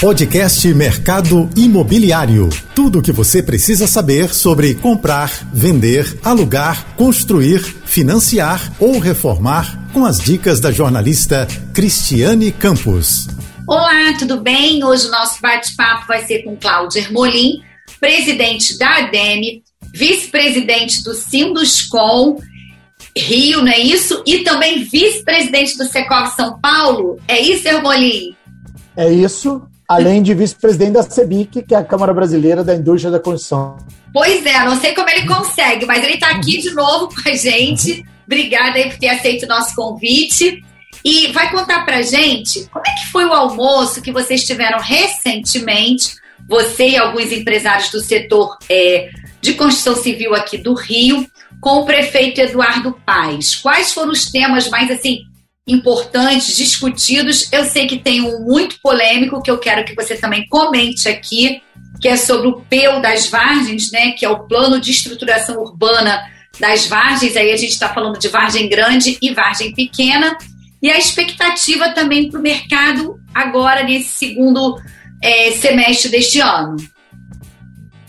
Podcast 0.00 0.68
Mercado 0.74 1.48
Imobiliário. 1.56 2.50
Tudo 2.74 2.98
o 2.98 3.02
que 3.02 3.10
você 3.10 3.42
precisa 3.42 3.86
saber 3.86 4.34
sobre 4.34 4.74
comprar, 4.74 5.30
vender, 5.54 6.18
alugar, 6.22 6.94
construir, 6.96 7.60
financiar 7.60 8.74
ou 8.78 8.98
reformar 8.98 9.90
com 9.94 10.04
as 10.04 10.18
dicas 10.18 10.60
da 10.60 10.70
jornalista 10.70 11.48
Cristiane 11.72 12.52
Campos. 12.52 13.26
Olá, 13.66 14.14
tudo 14.18 14.42
bem? 14.42 14.84
Hoje 14.84 15.06
o 15.06 15.10
nosso 15.10 15.40
bate-papo 15.40 16.06
vai 16.06 16.26
ser 16.26 16.42
com 16.42 16.54
Cláudio 16.56 17.00
Ermolim, 17.00 17.62
presidente 17.98 18.78
da 18.78 18.98
ADEME, 18.98 19.62
vice-presidente 19.94 21.02
do 21.02 21.14
Sinduscom 21.14 22.38
Rio, 23.16 23.62
não 23.62 23.72
é 23.72 23.78
isso? 23.78 24.22
E 24.26 24.40
também 24.40 24.84
vice-presidente 24.84 25.78
do 25.78 25.86
Secov 25.86 26.28
São 26.36 26.60
Paulo. 26.60 27.18
É 27.26 27.40
isso, 27.40 27.66
Ermolim? 27.66 28.36
É 28.94 29.10
isso 29.10 29.66
além 29.88 30.22
de 30.22 30.34
vice-presidente 30.34 30.92
da 30.92 31.02
CEBIC, 31.02 31.62
que 31.62 31.74
é 31.74 31.78
a 31.78 31.84
Câmara 31.84 32.12
Brasileira 32.12 32.64
da 32.64 32.74
Indústria 32.74 33.10
da 33.10 33.20
Construção. 33.20 33.78
Pois 34.12 34.44
é, 34.44 34.64
não 34.64 34.80
sei 34.80 34.94
como 34.94 35.08
ele 35.08 35.26
consegue, 35.26 35.86
mas 35.86 36.02
ele 36.02 36.14
está 36.14 36.30
aqui 36.30 36.58
de 36.58 36.72
novo 36.72 37.08
com 37.08 37.28
a 37.28 37.34
gente. 37.34 38.04
Obrigada 38.26 38.76
aí 38.76 38.90
por 38.90 38.98
ter 38.98 39.08
aceito 39.08 39.44
o 39.44 39.48
nosso 39.48 39.74
convite. 39.74 40.64
E 41.04 41.28
vai 41.28 41.50
contar 41.50 41.84
pra 41.84 42.02
gente 42.02 42.66
como 42.72 42.84
é 42.86 42.90
que 42.90 43.12
foi 43.12 43.24
o 43.24 43.32
almoço 43.32 44.02
que 44.02 44.10
vocês 44.10 44.44
tiveram 44.44 44.80
recentemente, 44.80 46.14
você 46.48 46.88
e 46.90 46.96
alguns 46.96 47.30
empresários 47.30 47.90
do 47.90 48.00
setor 48.00 48.56
é, 48.68 49.10
de 49.40 49.54
construção 49.54 50.02
civil 50.02 50.34
aqui 50.34 50.58
do 50.58 50.74
Rio, 50.74 51.24
com 51.60 51.80
o 51.80 51.84
prefeito 51.84 52.40
Eduardo 52.40 52.96
Paes. 53.04 53.54
Quais 53.54 53.92
foram 53.92 54.10
os 54.10 54.24
temas 54.30 54.68
mais 54.68 54.90
assim 54.90 55.20
importantes, 55.66 56.56
discutidos. 56.56 57.52
Eu 57.52 57.64
sei 57.64 57.86
que 57.86 57.98
tem 57.98 58.22
um 58.22 58.44
muito 58.44 58.80
polêmico 58.80 59.42
que 59.42 59.50
eu 59.50 59.58
quero 59.58 59.84
que 59.84 59.94
você 59.94 60.16
também 60.16 60.46
comente 60.48 61.08
aqui, 61.08 61.60
que 62.00 62.08
é 62.08 62.16
sobre 62.16 62.48
o 62.48 62.60
PEU 62.60 63.02
das 63.02 63.26
Vargens, 63.28 63.90
né, 63.90 64.12
que 64.12 64.24
é 64.24 64.28
o 64.28 64.46
Plano 64.46 64.80
de 64.80 64.92
Estruturação 64.92 65.60
Urbana 65.60 66.22
das 66.60 66.86
Vargens. 66.86 67.36
Aí 67.36 67.52
a 67.52 67.56
gente 67.56 67.72
está 67.72 67.88
falando 67.88 68.18
de 68.18 68.28
Vargem 68.28 68.68
Grande 68.68 69.18
e 69.20 69.34
Vargem 69.34 69.74
Pequena. 69.74 70.36
E 70.80 70.90
a 70.90 70.98
expectativa 70.98 71.90
também 71.90 72.30
para 72.30 72.38
o 72.38 72.42
mercado 72.42 73.18
agora 73.34 73.82
nesse 73.82 74.10
segundo 74.10 74.76
é, 75.22 75.50
semestre 75.52 76.10
deste 76.10 76.38
ano. 76.38 76.76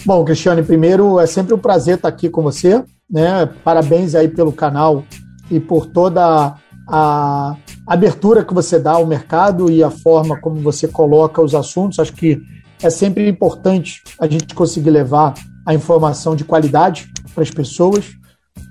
Bom, 0.05 0.23
Cristiane, 0.23 0.61
primeiro 0.61 1.19
é 1.19 1.25
sempre 1.25 1.53
um 1.53 1.57
prazer 1.57 1.95
estar 1.95 2.07
aqui 2.07 2.29
com 2.29 2.43
você. 2.43 2.83
Né? 3.09 3.49
Parabéns 3.63 4.13
aí 4.13 4.27
pelo 4.27 4.51
canal 4.51 5.05
e 5.49 5.59
por 5.59 5.87
toda 5.87 6.55
a 6.87 7.55
abertura 7.85 8.43
que 8.43 8.53
você 8.53 8.79
dá 8.79 8.93
ao 8.93 9.05
mercado 9.05 9.69
e 9.69 9.83
a 9.83 9.89
forma 9.89 10.39
como 10.39 10.61
você 10.61 10.87
coloca 10.87 11.41
os 11.41 11.53
assuntos. 11.53 11.99
Acho 11.99 12.13
que 12.13 12.41
é 12.81 12.89
sempre 12.89 13.27
importante 13.27 14.01
a 14.19 14.27
gente 14.27 14.53
conseguir 14.53 14.91
levar 14.91 15.33
a 15.65 15.73
informação 15.73 16.35
de 16.35 16.45
qualidade 16.45 17.11
para 17.33 17.43
as 17.43 17.51
pessoas. 17.51 18.05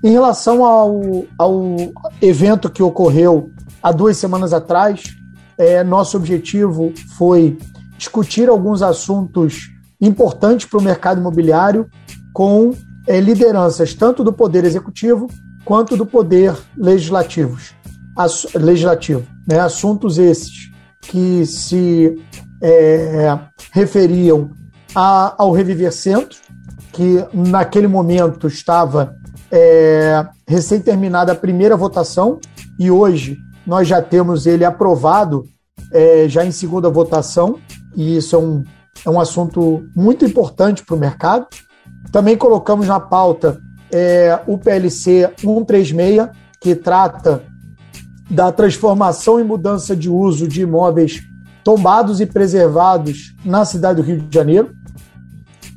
Em 0.03 0.11
relação 0.11 0.65
ao, 0.65 1.01
ao 1.37 1.75
evento 2.21 2.69
que 2.69 2.81
ocorreu 2.81 3.51
há 3.81 3.91
duas 3.91 4.17
semanas 4.17 4.53
atrás, 4.53 5.03
é, 5.57 5.83
nosso 5.83 6.17
objetivo 6.17 6.93
foi 7.17 7.57
discutir 7.97 8.49
alguns 8.49 8.81
assuntos 8.81 9.69
importantes 9.99 10.67
para 10.67 10.79
o 10.79 10.83
mercado 10.83 11.19
imobiliário 11.19 11.89
com 12.33 12.73
é, 13.07 13.19
lideranças 13.19 13.93
tanto 13.93 14.23
do 14.23 14.31
Poder 14.31 14.63
Executivo 14.63 15.27
quanto 15.65 15.97
do 15.97 16.05
Poder 16.05 16.55
Legislativo 16.77 17.57
legislativo. 18.55 19.25
Né? 19.47 19.59
Assuntos 19.59 20.17
esses 20.17 20.71
que 21.01 21.45
se 21.45 22.17
é, 22.61 23.37
referiam 23.71 24.49
a, 24.95 25.35
ao 25.41 25.51
Reviver 25.51 25.91
Centro, 25.91 26.37
que 26.91 27.23
naquele 27.33 27.87
momento 27.87 28.47
estava 28.47 29.15
é, 29.51 30.25
recém-terminada 30.47 31.31
a 31.31 31.35
primeira 31.35 31.77
votação 31.77 32.39
e 32.79 32.89
hoje 32.89 33.37
nós 33.65 33.87
já 33.87 34.01
temos 34.01 34.45
ele 34.45 34.65
aprovado 34.65 35.45
é, 35.91 36.27
já 36.27 36.45
em 36.45 36.51
segunda 36.51 36.89
votação, 36.89 37.59
e 37.95 38.17
isso 38.17 38.35
é 38.35 38.39
um, 38.39 38.63
é 39.05 39.09
um 39.09 39.19
assunto 39.19 39.85
muito 39.95 40.25
importante 40.25 40.83
para 40.85 40.95
o 40.95 40.99
mercado. 40.99 41.47
Também 42.11 42.37
colocamos 42.37 42.87
na 42.87 42.99
pauta 42.99 43.59
é, 43.91 44.39
o 44.47 44.57
PLC 44.57 45.29
136, 45.37 46.29
que 46.61 46.75
trata 46.75 47.43
da 48.29 48.51
transformação 48.51 49.39
e 49.39 49.43
mudança 49.43 49.95
de 49.95 50.09
uso 50.09 50.47
de 50.47 50.61
imóveis 50.61 51.21
tombados 51.63 52.21
e 52.21 52.25
preservados 52.25 53.35
na 53.43 53.65
cidade 53.65 54.01
do 54.01 54.05
Rio 54.05 54.21
de 54.21 54.33
Janeiro. 54.33 54.71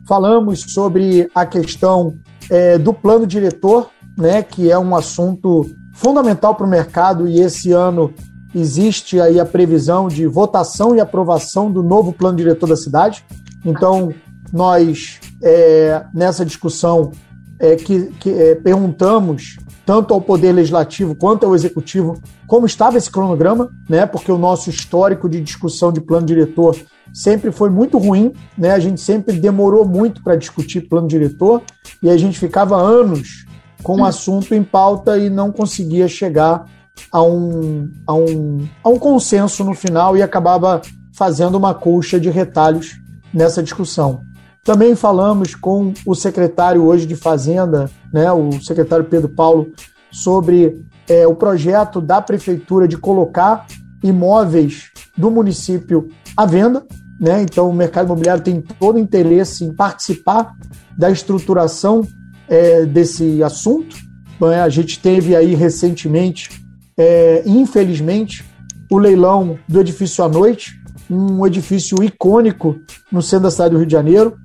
Falamos 0.06 0.60
sobre 0.68 1.30
a 1.34 1.46
questão 1.46 2.14
é, 2.48 2.78
do 2.78 2.92
plano 2.92 3.26
diretor, 3.26 3.90
né, 4.16 4.42
que 4.42 4.70
é 4.70 4.78
um 4.78 4.94
assunto 4.94 5.70
fundamental 5.92 6.54
para 6.54 6.66
o 6.66 6.70
mercado 6.70 7.28
e 7.28 7.40
esse 7.40 7.72
ano 7.72 8.12
existe 8.54 9.20
aí 9.20 9.38
a 9.38 9.46
previsão 9.46 10.08
de 10.08 10.26
votação 10.26 10.94
e 10.94 11.00
aprovação 11.00 11.70
do 11.70 11.82
novo 11.82 12.12
plano 12.12 12.36
diretor 12.36 12.68
da 12.68 12.76
cidade. 12.76 13.24
Então, 13.64 14.12
nós, 14.52 15.20
é, 15.42 16.04
nessa 16.12 16.44
discussão, 16.44 17.12
é, 17.60 17.76
que, 17.76 18.06
que 18.18 18.30
é, 18.30 18.54
perguntamos 18.54 19.58
tanto 19.84 20.14
ao 20.14 20.20
Poder 20.20 20.52
Legislativo 20.52 21.14
quanto 21.14 21.44
ao 21.44 21.54
Executivo, 21.54 22.20
como 22.46 22.64
estava 22.64 22.96
esse 22.96 23.10
cronograma, 23.10 23.70
né? 23.88 24.06
Porque 24.06 24.32
o 24.32 24.38
nosso 24.38 24.70
histórico 24.70 25.28
de 25.28 25.40
discussão 25.40 25.92
de 25.92 26.00
plano 26.00 26.26
diretor 26.26 26.76
sempre 27.12 27.52
foi 27.52 27.68
muito 27.68 27.98
ruim, 27.98 28.32
né? 28.56 28.70
A 28.70 28.78
gente 28.78 29.00
sempre 29.00 29.36
demorou 29.38 29.84
muito 29.84 30.22
para 30.22 30.36
discutir 30.36 30.88
plano 30.88 31.06
diretor 31.06 31.62
e 32.02 32.08
a 32.08 32.16
gente 32.16 32.38
ficava 32.38 32.76
anos 32.76 33.44
com 33.82 34.00
o 34.00 34.04
assunto 34.04 34.54
em 34.54 34.62
pauta 34.62 35.18
e 35.18 35.28
não 35.28 35.50
conseguia 35.52 36.06
chegar 36.08 36.64
a 37.10 37.22
um, 37.22 37.90
a 38.06 38.14
um, 38.14 38.68
a 38.84 38.88
um 38.88 38.98
consenso 38.98 39.64
no 39.64 39.74
final 39.74 40.16
e 40.16 40.22
acabava 40.22 40.80
fazendo 41.14 41.56
uma 41.56 41.74
colcha 41.74 42.20
de 42.20 42.30
retalhos 42.30 43.00
nessa 43.32 43.62
discussão. 43.62 44.22
Também 44.62 44.94
falamos 44.94 45.54
com 45.54 45.92
o 46.06 46.14
secretário 46.14 46.84
hoje 46.84 47.06
de 47.06 47.16
Fazenda, 47.16 47.90
né, 48.12 48.30
o 48.30 48.52
secretário 48.60 49.06
Pedro 49.06 49.28
Paulo, 49.28 49.72
sobre 50.10 50.84
é, 51.08 51.26
o 51.26 51.34
projeto 51.34 52.00
da 52.00 52.20
prefeitura 52.20 52.86
de 52.86 52.96
colocar 52.96 53.66
imóveis 54.02 54.90
do 55.16 55.30
município 55.30 56.08
à 56.36 56.44
venda. 56.44 56.84
Né? 57.20 57.42
Então, 57.42 57.68
o 57.68 57.72
mercado 57.72 58.06
imobiliário 58.06 58.42
tem 58.42 58.60
todo 58.60 58.98
interesse 58.98 59.64
em 59.64 59.72
participar 59.72 60.54
da 60.96 61.10
estruturação 61.10 62.06
é, 62.48 62.84
desse 62.84 63.42
assunto. 63.42 63.96
Né? 64.40 64.60
A 64.60 64.68
gente 64.68 64.98
teve 64.98 65.36
aí 65.36 65.54
recentemente, 65.54 66.50
é, 66.98 67.42
infelizmente, 67.46 68.44
o 68.90 68.98
leilão 68.98 69.58
do 69.68 69.80
edifício 69.80 70.24
à 70.24 70.28
noite, 70.28 70.80
um 71.08 71.46
edifício 71.46 72.02
icônico 72.02 72.76
no 73.10 73.22
centro 73.22 73.44
da 73.44 73.50
cidade 73.50 73.70
do 73.70 73.78
Rio 73.78 73.86
de 73.86 73.92
Janeiro, 73.92 74.36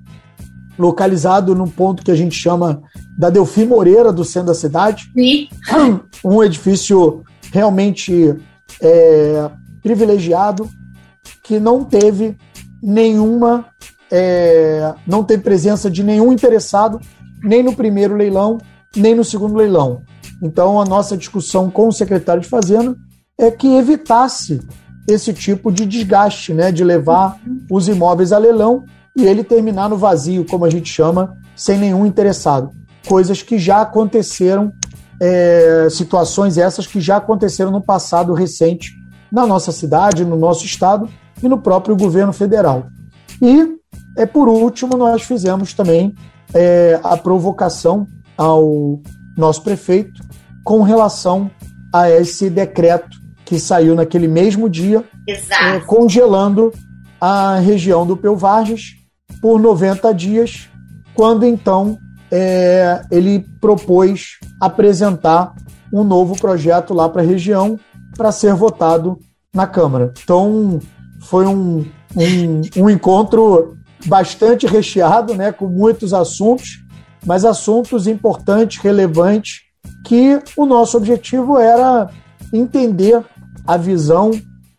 localizado 0.78 1.54
num 1.54 1.68
ponto 1.68 2.02
que 2.02 2.10
a 2.10 2.14
gente 2.14 2.34
chama 2.34 2.82
da 3.18 3.30
Delfim 3.30 3.64
Moreira, 3.64 4.12
do 4.12 4.24
centro 4.24 4.48
da 4.48 4.54
cidade. 4.54 5.10
Sim. 5.16 5.48
Um 6.24 6.42
edifício 6.42 7.22
realmente 7.52 8.34
é, 8.80 9.50
privilegiado, 9.82 10.68
que 11.42 11.60
não 11.60 11.84
teve 11.84 12.36
nenhuma, 12.82 13.66
é, 14.10 14.94
não 15.06 15.22
teve 15.22 15.42
presença 15.42 15.90
de 15.90 16.02
nenhum 16.02 16.32
interessado, 16.32 17.00
nem 17.42 17.62
no 17.62 17.74
primeiro 17.74 18.16
leilão, 18.16 18.58
nem 18.96 19.14
no 19.14 19.24
segundo 19.24 19.54
leilão. 19.54 20.02
Então, 20.42 20.80
a 20.80 20.84
nossa 20.84 21.16
discussão 21.16 21.70
com 21.70 21.88
o 21.88 21.92
secretário 21.92 22.42
de 22.42 22.48
Fazenda 22.48 22.96
é 23.38 23.50
que 23.50 23.76
evitasse 23.76 24.60
esse 25.08 25.32
tipo 25.32 25.70
de 25.70 25.86
desgaste, 25.86 26.52
né, 26.52 26.72
de 26.72 26.82
levar 26.82 27.38
os 27.70 27.88
imóveis 27.88 28.32
a 28.32 28.38
leilão 28.38 28.84
e 29.16 29.24
ele 29.24 29.42
terminar 29.42 29.88
no 29.88 29.96
vazio, 29.96 30.44
como 30.44 30.64
a 30.64 30.70
gente 30.70 30.92
chama, 30.92 31.36
sem 31.56 31.78
nenhum 31.78 32.04
interessado. 32.04 32.70
Coisas 33.08 33.42
que 33.42 33.58
já 33.58 33.80
aconteceram, 33.80 34.70
é, 35.20 35.88
situações 35.90 36.58
essas 36.58 36.86
que 36.86 37.00
já 37.00 37.16
aconteceram 37.16 37.70
no 37.70 37.82
passado 37.82 38.34
recente 38.34 38.92
na 39.32 39.46
nossa 39.46 39.72
cidade, 39.72 40.24
no 40.24 40.36
nosso 40.36 40.66
estado 40.66 41.08
e 41.42 41.48
no 41.48 41.58
próprio 41.58 41.96
governo 41.96 42.32
federal. 42.32 42.86
E, 43.40 43.76
é, 44.16 44.26
por 44.26 44.48
último, 44.48 44.96
nós 44.96 45.22
fizemos 45.22 45.72
também 45.72 46.14
é, 46.54 47.00
a 47.02 47.16
provocação 47.16 48.06
ao 48.36 49.00
nosso 49.36 49.62
prefeito 49.62 50.22
com 50.62 50.82
relação 50.82 51.50
a 51.92 52.10
esse 52.10 52.50
decreto 52.50 53.16
que 53.44 53.58
saiu 53.58 53.94
naquele 53.94 54.28
mesmo 54.28 54.68
dia, 54.68 55.04
é, 55.28 55.80
congelando 55.80 56.72
a 57.20 57.58
região 57.58 58.06
do 58.06 58.16
Peu 58.16 58.36
Vargas 58.36 58.96
por 59.40 59.60
90 59.60 60.12
dias, 60.12 60.68
quando 61.14 61.44
então 61.44 61.98
é, 62.30 63.02
ele 63.10 63.40
propôs 63.60 64.38
apresentar 64.60 65.54
um 65.92 66.02
novo 66.02 66.36
projeto 66.36 66.92
lá 66.92 67.08
para 67.08 67.22
a 67.22 67.24
região 67.24 67.78
para 68.16 68.32
ser 68.32 68.54
votado 68.54 69.18
na 69.54 69.66
Câmara. 69.66 70.12
Então, 70.22 70.80
foi 71.22 71.46
um, 71.46 71.84
um, 72.16 72.60
um 72.76 72.90
encontro 72.90 73.76
bastante 74.06 74.66
recheado, 74.66 75.34
né, 75.34 75.52
com 75.52 75.66
muitos 75.66 76.12
assuntos, 76.12 76.84
mas 77.24 77.44
assuntos 77.44 78.06
importantes, 78.06 78.78
relevantes, 78.78 79.62
que 80.04 80.40
o 80.56 80.66
nosso 80.66 80.96
objetivo 80.96 81.58
era 81.58 82.08
entender 82.52 83.22
a 83.66 83.76
visão 83.76 84.30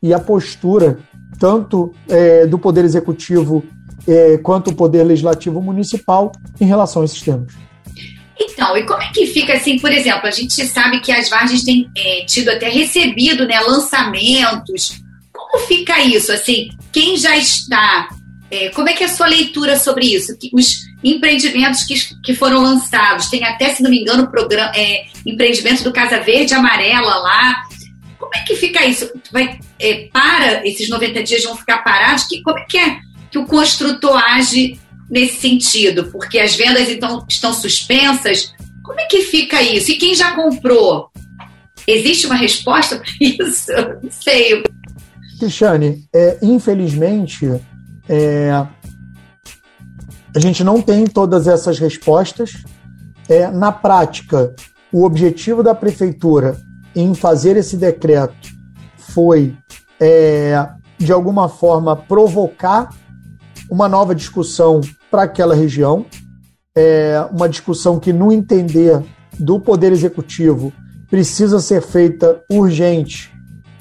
e 0.01 0.13
a 0.13 0.19
postura 0.19 0.99
tanto 1.39 1.91
é, 2.07 2.45
do 2.47 2.57
Poder 2.57 2.85
Executivo 2.85 3.63
é, 4.07 4.37
quanto 4.37 4.69
o 4.69 4.75
Poder 4.75 5.03
Legislativo 5.03 5.61
Municipal 5.61 6.31
em 6.59 6.65
relação 6.65 7.01
a 7.01 7.05
esses 7.05 7.21
temas. 7.21 7.53
Então, 8.39 8.77
e 8.77 8.83
como 8.85 9.01
é 9.01 9.09
que 9.09 9.25
fica 9.25 9.53
assim, 9.53 9.79
por 9.79 9.91
exemplo, 9.91 10.27
a 10.27 10.31
gente 10.31 10.53
sabe 10.65 10.99
que 10.99 11.11
as 11.11 11.29
Vargens 11.29 11.63
têm 11.63 11.89
é, 11.95 12.23
tido 12.25 12.49
até 12.49 12.69
recebido 12.69 13.47
né, 13.47 13.59
lançamentos. 13.59 15.01
Como 15.33 15.59
fica 15.65 15.99
isso? 16.01 16.31
Assim, 16.31 16.69
quem 16.91 17.17
já 17.17 17.35
está. 17.35 18.09
É, 18.49 18.69
como 18.69 18.89
é 18.89 18.93
que 18.93 19.03
é 19.03 19.07
a 19.07 19.09
sua 19.09 19.27
leitura 19.27 19.77
sobre 19.77 20.05
isso? 20.05 20.37
Que 20.37 20.49
os 20.53 20.87
empreendimentos 21.03 21.83
que, 21.83 21.95
que 22.23 22.33
foram 22.33 22.61
lançados, 22.61 23.27
tem 23.27 23.43
até, 23.43 23.73
se 23.73 23.83
não 23.83 23.89
me 23.89 24.01
engano, 24.01 24.29
programa, 24.29 24.71
é, 24.75 25.05
empreendimento 25.25 25.83
do 25.83 25.91
Casa 25.91 26.19
Verde 26.19 26.53
Amarela 26.53 27.15
lá. 27.17 27.63
Como 28.17 28.31
é 28.33 28.39
que 28.39 28.55
fica 28.55 28.85
isso? 28.85 29.09
Vai, 29.31 29.59
é, 29.79 30.07
para 30.11 30.67
esses 30.67 30.89
90 30.89 31.23
dias 31.23 31.43
vão 31.43 31.55
ficar 31.55 31.79
parados? 31.79 32.23
Que, 32.23 32.41
como 32.41 32.57
é 32.57 32.65
que 32.65 32.77
é 32.77 32.99
que 33.37 33.43
o 33.43 33.45
construtor 33.45 34.17
age 34.17 34.79
nesse 35.09 35.39
sentido? 35.39 36.05
Porque 36.11 36.39
as 36.39 36.55
vendas 36.55 36.89
então 36.89 37.25
estão 37.29 37.53
suspensas. 37.53 38.53
Como 38.83 38.99
é 38.99 39.05
que 39.05 39.21
fica 39.21 39.61
isso? 39.61 39.91
E 39.91 39.97
quem 39.97 40.15
já 40.15 40.31
comprou? 40.31 41.09
Existe 41.87 42.25
uma 42.25 42.35
resposta 42.35 42.97
para 42.97 43.09
isso? 43.21 43.71
Não 44.01 44.11
sei. 44.11 44.63
Cristiane, 45.39 46.03
é, 46.13 46.37
infelizmente, 46.41 47.45
é, 48.09 48.49
a 50.35 50.39
gente 50.39 50.63
não 50.63 50.81
tem 50.81 51.05
todas 51.05 51.47
essas 51.47 51.77
respostas. 51.77 52.53
É, 53.29 53.47
na 53.51 53.71
prática, 53.71 54.55
o 54.91 55.03
objetivo 55.03 55.61
da 55.61 55.75
prefeitura 55.75 56.57
em 56.95 57.13
fazer 57.13 57.57
esse 57.57 57.75
decreto 57.75 58.49
foi, 58.97 59.55
é, 59.99 60.67
de 60.97 61.11
alguma 61.11 61.47
forma, 61.49 61.95
provocar 61.95 62.89
uma 63.69 63.87
nova 63.87 64.13
discussão 64.13 64.81
para 65.09 65.23
aquela 65.23 65.55
região, 65.55 66.05
é 66.75 67.27
uma 67.31 67.49
discussão 67.49 67.99
que, 67.99 68.13
no 68.13 68.31
entender 68.31 69.01
do 69.39 69.59
Poder 69.59 69.91
Executivo, 69.91 70.71
precisa 71.09 71.59
ser 71.59 71.81
feita 71.81 72.41
urgente, 72.51 73.31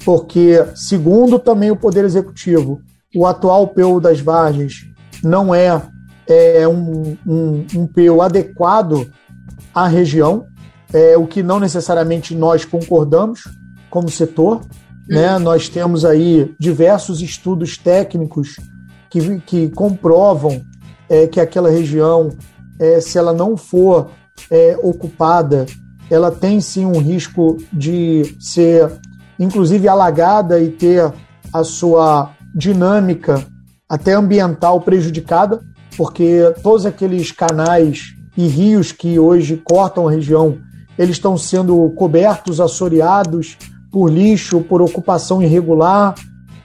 porque, 0.03 0.65
segundo 0.75 1.37
também 1.37 1.69
o 1.71 1.75
Poder 1.75 2.05
Executivo, 2.05 2.81
o 3.15 3.25
atual 3.25 3.67
PU 3.67 3.99
das 3.99 4.19
Vargens 4.19 4.87
não 5.23 5.53
é, 5.53 5.81
é 6.27 6.67
um, 6.67 7.17
um, 7.25 7.65
um 7.75 7.87
PU 7.87 8.21
adequado 8.21 9.11
à 9.73 9.87
região, 9.87 10.45
é, 10.93 11.17
o 11.17 11.27
que 11.27 11.43
não 11.43 11.59
necessariamente 11.59 12.33
nós 12.33 12.63
concordamos 12.65 13.41
como 13.89 14.09
setor. 14.09 14.61
Né? 15.07 15.33
Uhum. 15.33 15.39
Nós 15.39 15.69
temos 15.69 16.05
aí 16.05 16.53
diversos 16.59 17.21
estudos 17.21 17.77
técnicos 17.77 18.57
que, 19.09 19.39
que 19.41 19.69
comprovam 19.69 20.61
é, 21.09 21.27
que 21.27 21.39
aquela 21.39 21.69
região, 21.69 22.29
é, 22.79 22.99
se 22.99 23.17
ela 23.17 23.33
não 23.33 23.55
for 23.55 24.09
é, 24.51 24.77
ocupada, 24.81 25.65
ela 26.09 26.31
tem 26.31 26.61
sim 26.61 26.85
um 26.85 26.99
risco 26.99 27.57
de 27.71 28.35
ser, 28.39 28.91
inclusive, 29.39 29.87
alagada 29.87 30.59
e 30.59 30.69
ter 30.69 31.11
a 31.51 31.63
sua 31.63 32.31
dinâmica 32.55 33.43
até 33.89 34.13
ambiental 34.13 34.81
prejudicada, 34.81 35.61
porque 35.95 36.53
todos 36.61 36.85
aqueles 36.85 37.31
canais 37.31 38.13
e 38.35 38.47
rios 38.47 38.91
que 38.91 39.17
hoje 39.17 39.57
cortam 39.57 40.07
a 40.07 40.11
região, 40.11 40.57
eles 40.97 41.15
estão 41.15 41.37
sendo 41.37 41.89
cobertos, 41.91 42.59
assoreados 42.59 43.57
por 43.91 44.11
lixo, 44.11 44.61
por 44.61 44.81
ocupação 44.81 45.41
irregular, 45.41 46.15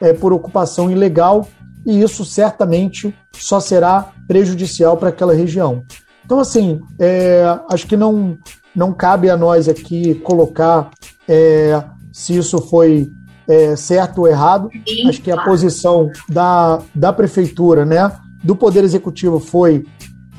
é, 0.00 0.12
por 0.12 0.32
ocupação 0.32 0.90
ilegal, 0.90 1.46
e 1.84 2.00
isso 2.02 2.25
certamente 2.25 3.14
só 3.32 3.61
será 3.61 4.12
prejudicial 4.26 4.96
para 4.96 5.08
aquela 5.08 5.34
região. 5.34 5.84
Então, 6.25 6.38
assim, 6.38 6.81
é, 6.99 7.44
acho 7.69 7.87
que 7.87 7.96
não, 7.96 8.38
não 8.75 8.93
cabe 8.93 9.29
a 9.29 9.37
nós 9.37 9.69
aqui 9.69 10.14
colocar 10.17 10.90
é, 11.29 11.82
se 12.12 12.37
isso 12.37 12.58
foi 12.58 13.11
é, 13.49 13.75
certo 13.76 14.19
ou 14.19 14.29
errado. 14.29 14.70
Acho 15.08 15.20
que 15.20 15.31
a 15.31 15.44
posição 15.44 16.11
da, 16.29 16.81
da 16.94 17.12
prefeitura, 17.12 17.85
né, 17.85 18.11
do 18.43 18.55
Poder 18.55 18.85
Executivo 18.85 19.38
foi 19.38 19.85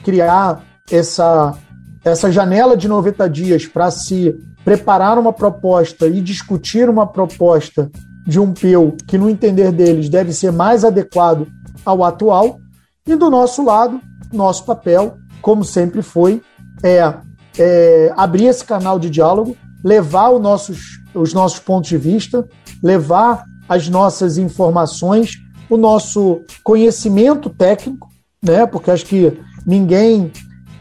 criar 0.03 0.63
essa, 0.91 1.57
essa 2.03 2.31
janela 2.31 2.75
de 2.75 2.87
90 2.87 3.29
dias 3.29 3.65
para 3.65 3.91
se 3.91 4.35
preparar 4.63 5.17
uma 5.17 5.33
proposta 5.33 6.07
e 6.07 6.21
discutir 6.21 6.89
uma 6.89 7.05
proposta 7.05 7.91
de 8.25 8.39
um 8.39 8.53
PEU 8.53 8.95
que, 9.07 9.17
no 9.17 9.29
entender 9.29 9.71
deles, 9.71 10.09
deve 10.09 10.33
ser 10.33 10.51
mais 10.51 10.83
adequado 10.83 11.47
ao 11.85 12.03
atual. 12.03 12.59
E 13.05 13.15
do 13.15 13.29
nosso 13.29 13.63
lado, 13.63 13.99
nosso 14.31 14.65
papel, 14.65 15.17
como 15.41 15.63
sempre 15.63 16.01
foi, 16.01 16.41
é, 16.81 17.13
é 17.57 18.13
abrir 18.15 18.45
esse 18.45 18.63
canal 18.63 18.97
de 18.97 19.09
diálogo, 19.09 19.55
levar 19.83 20.29
os 20.29 20.41
nossos, 20.41 20.79
os 21.13 21.33
nossos 21.33 21.59
pontos 21.59 21.89
de 21.89 21.97
vista, 21.97 22.47
levar 22.81 23.43
as 23.67 23.89
nossas 23.89 24.37
informações, 24.37 25.33
o 25.69 25.77
nosso 25.77 26.41
conhecimento 26.63 27.49
técnico, 27.49 28.07
né? 28.41 28.65
Porque 28.65 28.91
acho 28.91 29.05
que 29.05 29.39
ninguém 29.65 30.31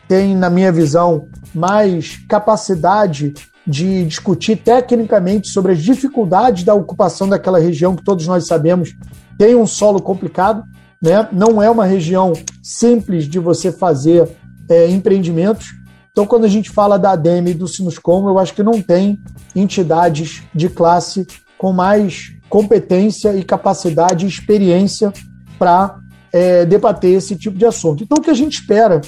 tem, 0.08 0.36
na 0.36 0.50
minha 0.50 0.70
visão, 0.70 1.26
mais 1.54 2.16
capacidade 2.28 3.34
de 3.66 4.04
discutir 4.04 4.56
tecnicamente 4.56 5.48
sobre 5.48 5.72
as 5.72 5.82
dificuldades 5.82 6.64
da 6.64 6.74
ocupação 6.74 7.28
daquela 7.28 7.58
região 7.58 7.94
que 7.94 8.04
todos 8.04 8.26
nós 8.26 8.46
sabemos 8.46 8.94
tem 9.38 9.54
um 9.54 9.66
solo 9.66 10.00
complicado, 10.00 10.64
né? 11.00 11.28
não 11.32 11.62
é 11.62 11.70
uma 11.70 11.84
região 11.84 12.32
simples 12.62 13.28
de 13.28 13.38
você 13.38 13.72
fazer 13.72 14.28
é, 14.68 14.88
empreendimentos. 14.88 15.74
Então, 16.10 16.26
quando 16.26 16.44
a 16.44 16.48
gente 16.48 16.70
fala 16.70 16.98
da 16.98 17.12
ADEME 17.12 17.52
e 17.52 17.54
do 17.54 17.66
Sinuscom, 17.66 18.28
eu 18.28 18.38
acho 18.38 18.54
que 18.54 18.62
não 18.62 18.82
tem 18.82 19.18
entidades 19.54 20.42
de 20.54 20.68
classe 20.68 21.26
com 21.56 21.72
mais 21.72 22.34
competência 22.48 23.34
e 23.34 23.42
capacidade 23.42 24.26
e 24.26 24.28
experiência 24.28 25.12
para 25.58 25.98
é, 26.32 26.64
debater 26.66 27.16
esse 27.16 27.36
tipo 27.36 27.56
de 27.56 27.64
assunto. 27.64 28.02
Então, 28.02 28.18
o 28.18 28.20
que 28.20 28.30
a 28.30 28.34
gente 28.34 28.60
espera 28.60 29.00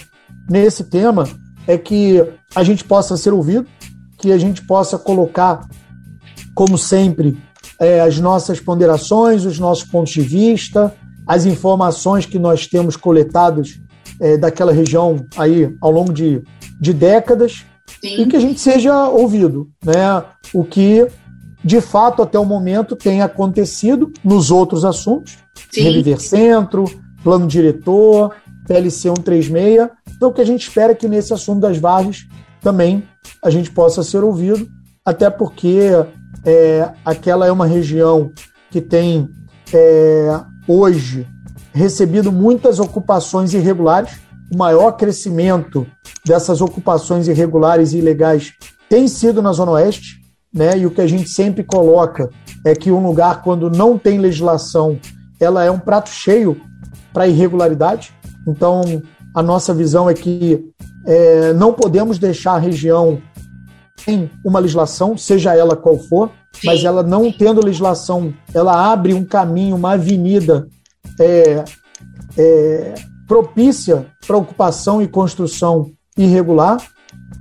nesse 0.49 0.85
tema 0.85 1.29
é 1.67 1.77
que 1.77 2.25
a 2.55 2.63
gente 2.63 2.85
possa 2.85 3.17
ser 3.17 3.33
ouvido, 3.33 3.67
que 4.25 4.33
a 4.33 4.39
gente 4.39 4.63
possa 4.63 4.97
colocar, 4.97 5.69
como 6.55 6.79
sempre, 6.79 7.37
é, 7.79 8.01
as 8.01 8.19
nossas 8.19 8.59
ponderações, 8.59 9.45
os 9.45 9.59
nossos 9.59 9.85
pontos 9.85 10.15
de 10.15 10.23
vista, 10.23 10.95
as 11.27 11.45
informações 11.45 12.25
que 12.25 12.39
nós 12.39 12.67
temos 12.67 12.97
coletadas 12.97 13.79
é, 14.19 14.39
daquela 14.39 14.73
região 14.73 15.27
aí 15.37 15.77
ao 15.79 15.91
longo 15.91 16.11
de, 16.11 16.43
de 16.81 16.95
décadas 16.95 17.67
Sim. 18.01 18.23
e 18.23 18.27
que 18.27 18.37
a 18.37 18.41
gente 18.41 18.59
seja 18.59 19.09
ouvido, 19.09 19.69
né? 19.85 20.25
O 20.55 20.65
que 20.65 21.07
de 21.63 21.83
fato 21.83 22.23
até 22.23 22.39
o 22.39 22.47
momento 22.47 22.97
tem 22.97 23.21
acontecido 23.21 24.11
nos 24.25 24.51
outros 24.51 24.87
assuntos, 24.87 25.37
Sim. 25.71 25.83
Reviver 25.83 26.19
Centro, 26.19 26.85
Plano 27.23 27.47
Diretor, 27.47 28.35
PLC 28.67 29.11
136. 29.15 29.91
Então 30.17 30.31
o 30.31 30.33
que 30.33 30.41
a 30.41 30.47
gente 30.47 30.63
espera 30.67 30.93
é 30.93 30.95
que 30.95 31.09
nesse 31.09 31.35
assunto 31.35 31.61
das 31.61 31.77
Vargas 31.77 32.27
também 32.63 33.03
a 33.45 33.51
gente 33.51 33.71
possa 33.71 34.03
ser 34.03 34.25
ouvido, 34.25 34.67
até 35.05 35.29
porque 35.29 35.79
é, 36.45 36.91
aquela 37.05 37.47
é 37.47 37.53
uma 37.53 37.67
região 37.67 38.33
que 38.71 38.81
tem 38.81 39.29
é, 39.73 40.41
hoje 40.67 41.27
recebido 41.75 42.33
muitas 42.33 42.81
ocupações 42.81 43.53
irregulares. 43.53 44.13
O 44.53 44.57
maior 44.57 44.93
crescimento 44.93 45.87
dessas 46.25 46.63
ocupações 46.63 47.29
irregulares 47.29 47.93
e 47.93 47.99
ilegais 47.99 48.53
tem 48.89 49.07
sido 49.07 49.43
na 49.43 49.53
Zona 49.53 49.73
Oeste, 49.73 50.17
né? 50.53 50.79
E 50.79 50.87
o 50.87 50.91
que 50.91 51.01
a 51.01 51.07
gente 51.07 51.29
sempre 51.29 51.63
coloca 51.63 52.31
é 52.65 52.75
que 52.75 52.91
um 52.91 53.05
lugar, 53.05 53.43
quando 53.43 53.69
não 53.69 53.99
tem 53.99 54.19
legislação, 54.19 54.99
ela 55.39 55.65
é 55.65 55.71
um 55.71 55.79
prato 55.79 56.09
cheio 56.09 56.59
para 57.13 57.29
irregularidade. 57.29 58.13
Então, 58.47 59.03
a 59.35 59.43
nossa 59.43 59.75
visão 59.75 60.09
é 60.09 60.15
que 60.15 60.65
é, 61.07 61.53
não 61.53 61.73
podemos 61.73 62.19
deixar 62.19 62.55
a 62.55 62.59
região 62.59 63.21
sem 63.97 64.31
uma 64.45 64.59
legislação, 64.59 65.17
seja 65.17 65.55
ela 65.55 65.77
qual 65.77 65.99
for, 65.99 66.31
Sim. 66.53 66.67
mas 66.67 66.85
ela 66.85 67.03
não 67.03 67.31
tendo 67.31 67.65
legislação, 67.65 68.33
ela 68.53 68.93
abre 68.93 69.15
um 69.15 69.25
caminho, 69.25 69.77
uma 69.77 69.93
avenida 69.93 70.67
é, 71.21 71.65
é, 72.37 72.95
propícia 73.27 74.07
para 74.27 74.37
ocupação 74.37 75.03
e 75.03 75.09
construção 75.09 75.91
irregular. 76.17 76.79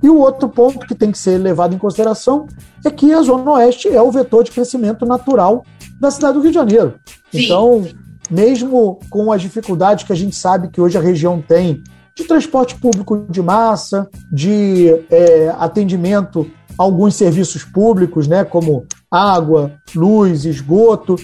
E 0.02 0.08
o 0.08 0.18
outro 0.18 0.48
ponto 0.48 0.86
que 0.86 0.94
tem 0.94 1.10
que 1.10 1.18
ser 1.18 1.38
levado 1.38 1.74
em 1.74 1.78
consideração 1.78 2.46
é 2.84 2.90
que 2.90 3.12
a 3.12 3.22
Zona 3.22 3.52
Oeste 3.52 3.88
é 3.88 4.02
o 4.02 4.10
vetor 4.10 4.44
de 4.44 4.50
crescimento 4.50 5.06
natural 5.06 5.64
da 6.00 6.10
cidade 6.10 6.34
do 6.34 6.40
Rio 6.40 6.50
de 6.50 6.54
Janeiro. 6.54 6.94
Sim. 7.30 7.44
Então, 7.44 7.86
mesmo 8.30 8.98
com 9.08 9.32
as 9.32 9.40
dificuldades 9.40 10.04
que 10.04 10.12
a 10.12 10.16
gente 10.16 10.36
sabe 10.36 10.68
que 10.68 10.80
hoje 10.80 10.98
a 10.98 11.00
região 11.00 11.40
tem 11.40 11.82
de 12.16 12.24
transporte 12.24 12.76
público 12.76 13.26
de 13.28 13.42
massa, 13.42 14.08
de 14.30 14.88
é, 15.10 15.54
atendimento 15.58 16.50
a 16.78 16.82
alguns 16.82 17.16
serviços 17.16 17.64
públicos, 17.64 18.28
né, 18.28 18.44
como 18.44 18.86
água, 19.10 19.72
luz, 19.94 20.44
esgoto, 20.44 21.16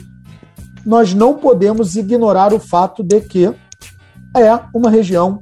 nós 0.84 1.14
não 1.14 1.34
podemos 1.34 1.96
ignorar 1.96 2.52
o 2.52 2.58
fato 2.58 3.02
de 3.02 3.20
que 3.20 3.46
é 3.46 4.60
uma 4.74 4.90
região 4.90 5.40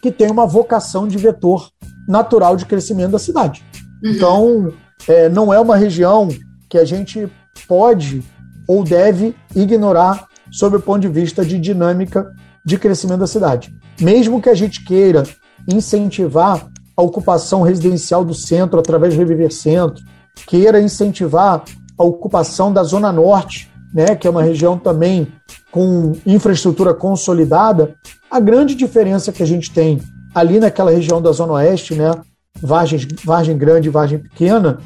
que 0.00 0.10
tem 0.10 0.30
uma 0.30 0.46
vocação 0.46 1.06
de 1.06 1.18
vetor 1.18 1.70
natural 2.08 2.56
de 2.56 2.64
crescimento 2.64 3.12
da 3.12 3.18
cidade. 3.18 3.64
Uhum. 4.02 4.10
Então, 4.10 4.72
é, 5.08 5.28
não 5.28 5.52
é 5.52 5.60
uma 5.60 5.76
região 5.76 6.28
que 6.68 6.78
a 6.78 6.84
gente 6.84 7.30
pode 7.66 8.22
ou 8.66 8.84
deve 8.84 9.34
ignorar 9.54 10.26
sob 10.50 10.76
o 10.76 10.80
ponto 10.80 11.00
de 11.00 11.08
vista 11.08 11.44
de 11.44 11.58
dinâmica 11.58 12.32
de 12.64 12.78
crescimento 12.78 13.20
da 13.20 13.26
cidade. 13.26 13.74
Mesmo 14.00 14.40
que 14.40 14.48
a 14.48 14.54
gente 14.54 14.84
queira 14.84 15.22
incentivar 15.68 16.66
a 16.96 17.02
ocupação 17.02 17.62
residencial 17.62 18.24
do 18.24 18.34
centro 18.34 18.78
através 18.78 19.14
do 19.14 19.18
Reviver 19.18 19.52
Centro, 19.52 20.02
queira 20.46 20.80
incentivar 20.80 21.64
a 21.98 22.04
ocupação 22.04 22.72
da 22.72 22.82
Zona 22.82 23.12
Norte, 23.12 23.70
né, 23.92 24.14
que 24.14 24.26
é 24.26 24.30
uma 24.30 24.42
região 24.42 24.78
também 24.78 25.28
com 25.70 26.12
infraestrutura 26.26 26.94
consolidada, 26.94 27.94
a 28.30 28.40
grande 28.40 28.74
diferença 28.74 29.32
que 29.32 29.42
a 29.42 29.46
gente 29.46 29.72
tem 29.72 30.00
ali 30.34 30.60
naquela 30.60 30.90
região 30.90 31.20
da 31.20 31.32
Zona 31.32 31.54
Oeste, 31.54 31.94
né, 31.94 32.12
Vargem, 32.60 33.00
Vargem 33.24 33.56
Grande 33.56 33.88
e 33.88 33.90
Vargem 33.90 34.18
Pequena, 34.18 34.78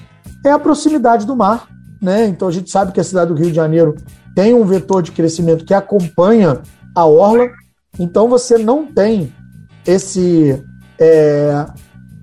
é 0.44 0.50
a 0.50 0.58
proximidade 0.58 1.26
do 1.26 1.36
mar. 1.36 1.68
Né? 2.00 2.26
Então 2.26 2.48
a 2.48 2.52
gente 2.52 2.70
sabe 2.70 2.92
que 2.92 3.00
a 3.00 3.04
cidade 3.04 3.32
do 3.32 3.38
Rio 3.38 3.50
de 3.50 3.56
Janeiro 3.56 3.94
tem 4.34 4.52
um 4.52 4.64
vetor 4.64 5.02
de 5.02 5.12
crescimento 5.12 5.64
que 5.64 5.72
acompanha 5.72 6.60
a 6.94 7.06
orla, 7.06 7.48
então 7.98 8.28
você 8.28 8.58
não 8.58 8.86
tem 8.86 9.32
esse, 9.86 10.62
é, 10.98 11.66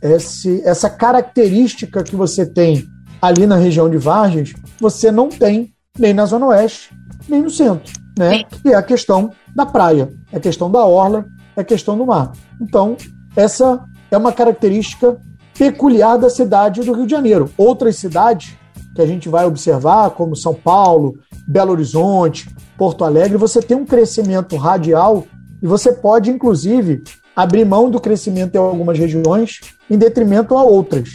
esse, 0.01 0.62
essa 0.66 0.90
característica 0.90 2.04
que 2.04 2.16
você 2.16 2.46
tem 2.46 2.86
ali 3.22 3.46
na 3.46 3.56
região 3.56 3.90
de 3.90 3.98
Vargens, 3.98 4.54
você 4.80 5.12
não 5.12 5.30
tem 5.30 5.74
nem 5.98 6.13
na 6.13 6.25
Zona 6.25 6.48
Oeste, 6.48 6.90
nem 7.30 7.42
no 7.42 7.50
centro, 7.50 7.94
né? 8.18 8.44
Que 8.44 8.70
é 8.70 8.75
a 8.75 8.82
questão 8.82 9.32
da 9.56 9.66
praia, 9.66 10.12
é 10.32 10.38
a 10.38 10.40
questão 10.40 10.72
da 10.72 10.84
orla, 10.84 11.25
é 11.56 11.62
a 11.62 11.63
questão 11.63 11.98
do 11.98 12.06
mar. 12.06 12.32
Então, 12.60 12.98
essa 13.36 13.84
é 14.10 14.18
uma 14.18 14.32
característica 14.32 15.20
peculiar 15.58 16.18
da 16.18 16.30
cidade 16.30 16.82
do 16.82 16.94
Rio 16.94 17.06
de 17.06 17.12
Janeiro. 17.12 17.51
Outras 17.58 17.98
cidades 17.98 18.56
que 18.96 19.01
a 19.01 19.06
gente 19.06 19.30
vai 19.30 19.46
observar, 19.46 20.10
como 20.12 20.36
São 20.36 20.54
Paulo, 20.54 21.13
Belo 21.48 21.72
Horizonte, 21.72 22.50
Porto 22.78 23.06
Alegre, 23.06 23.38
você 23.38 23.62
tem 23.62 23.78
um 23.78 23.86
crescimento 23.86 24.56
radial 24.58 25.25
e 25.62 25.68
você 25.68 25.94
pode, 25.94 26.30
inclusive, 26.30 27.03
abrir 27.36 27.65
mão 27.65 27.89
do 27.89 28.00
crescimento 28.00 28.56
em 28.56 28.58
algumas 28.58 28.98
regiões 28.98 29.60
em 29.89 29.98
detrimento 29.98 30.58
a 30.58 30.63
outras. 30.63 31.10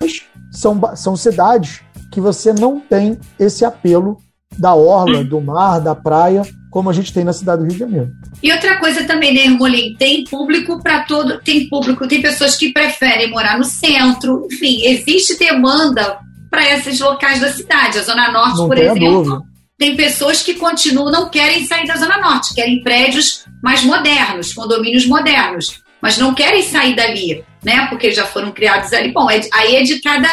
Mas 0.00 0.22
são, 0.50 0.80
são 0.96 1.16
cidades 1.16 1.80
que 2.10 2.20
você 2.20 2.52
não 2.52 2.80
tem 2.80 3.18
esse 3.38 3.64
apelo 3.64 4.18
da 4.56 4.74
orla, 4.74 5.24
do 5.24 5.40
mar, 5.40 5.80
da 5.80 5.94
praia, 5.94 6.42
como 6.70 6.88
a 6.88 6.92
gente 6.92 7.12
tem 7.12 7.24
na 7.24 7.32
cidade 7.32 7.62
do 7.62 7.64
Rio 7.64 7.72
de 7.72 7.78
Janeiro. 7.78 8.10
E 8.42 8.52
outra 8.52 8.78
coisa 8.78 9.04
também, 9.04 9.34
né, 9.34 9.46
Irmolim? 9.46 9.96
Tem 9.96 10.24
público 10.24 10.82
para 10.82 11.04
todo. 11.04 11.40
Tem 11.40 11.68
público, 11.68 12.06
tem 12.06 12.22
pessoas 12.22 12.56
que 12.56 12.72
preferem 12.72 13.30
morar 13.30 13.58
no 13.58 13.64
centro. 13.64 14.46
Enfim, 14.50 14.84
existe 14.84 15.38
demanda 15.38 16.18
para 16.50 16.72
esses 16.72 17.00
locais 17.00 17.40
da 17.40 17.52
cidade. 17.52 17.98
A 17.98 18.02
Zona 18.02 18.30
Norte, 18.30 18.58
não 18.58 18.68
por 18.68 18.78
exemplo, 18.78 19.44
tem 19.78 19.96
pessoas 19.96 20.42
que 20.42 20.54
continuam, 20.54 21.10
não 21.10 21.28
querem 21.28 21.66
sair 21.66 21.86
da 21.86 21.96
Zona 21.96 22.18
Norte, 22.18 22.54
querem 22.54 22.82
prédios 22.82 23.44
mais 23.62 23.82
modernos, 23.82 24.52
condomínios 24.52 25.06
modernos, 25.06 25.82
mas 26.00 26.18
não 26.18 26.34
querem 26.34 26.62
sair 26.62 26.94
dali, 26.94 27.44
né? 27.64 27.86
Porque 27.88 28.12
já 28.12 28.24
foram 28.24 28.52
criados 28.52 28.92
ali. 28.92 29.12
Bom, 29.12 29.28
é, 29.30 29.40
aí 29.52 29.76
é 29.76 29.82
de 29.82 30.00
cada, 30.00 30.28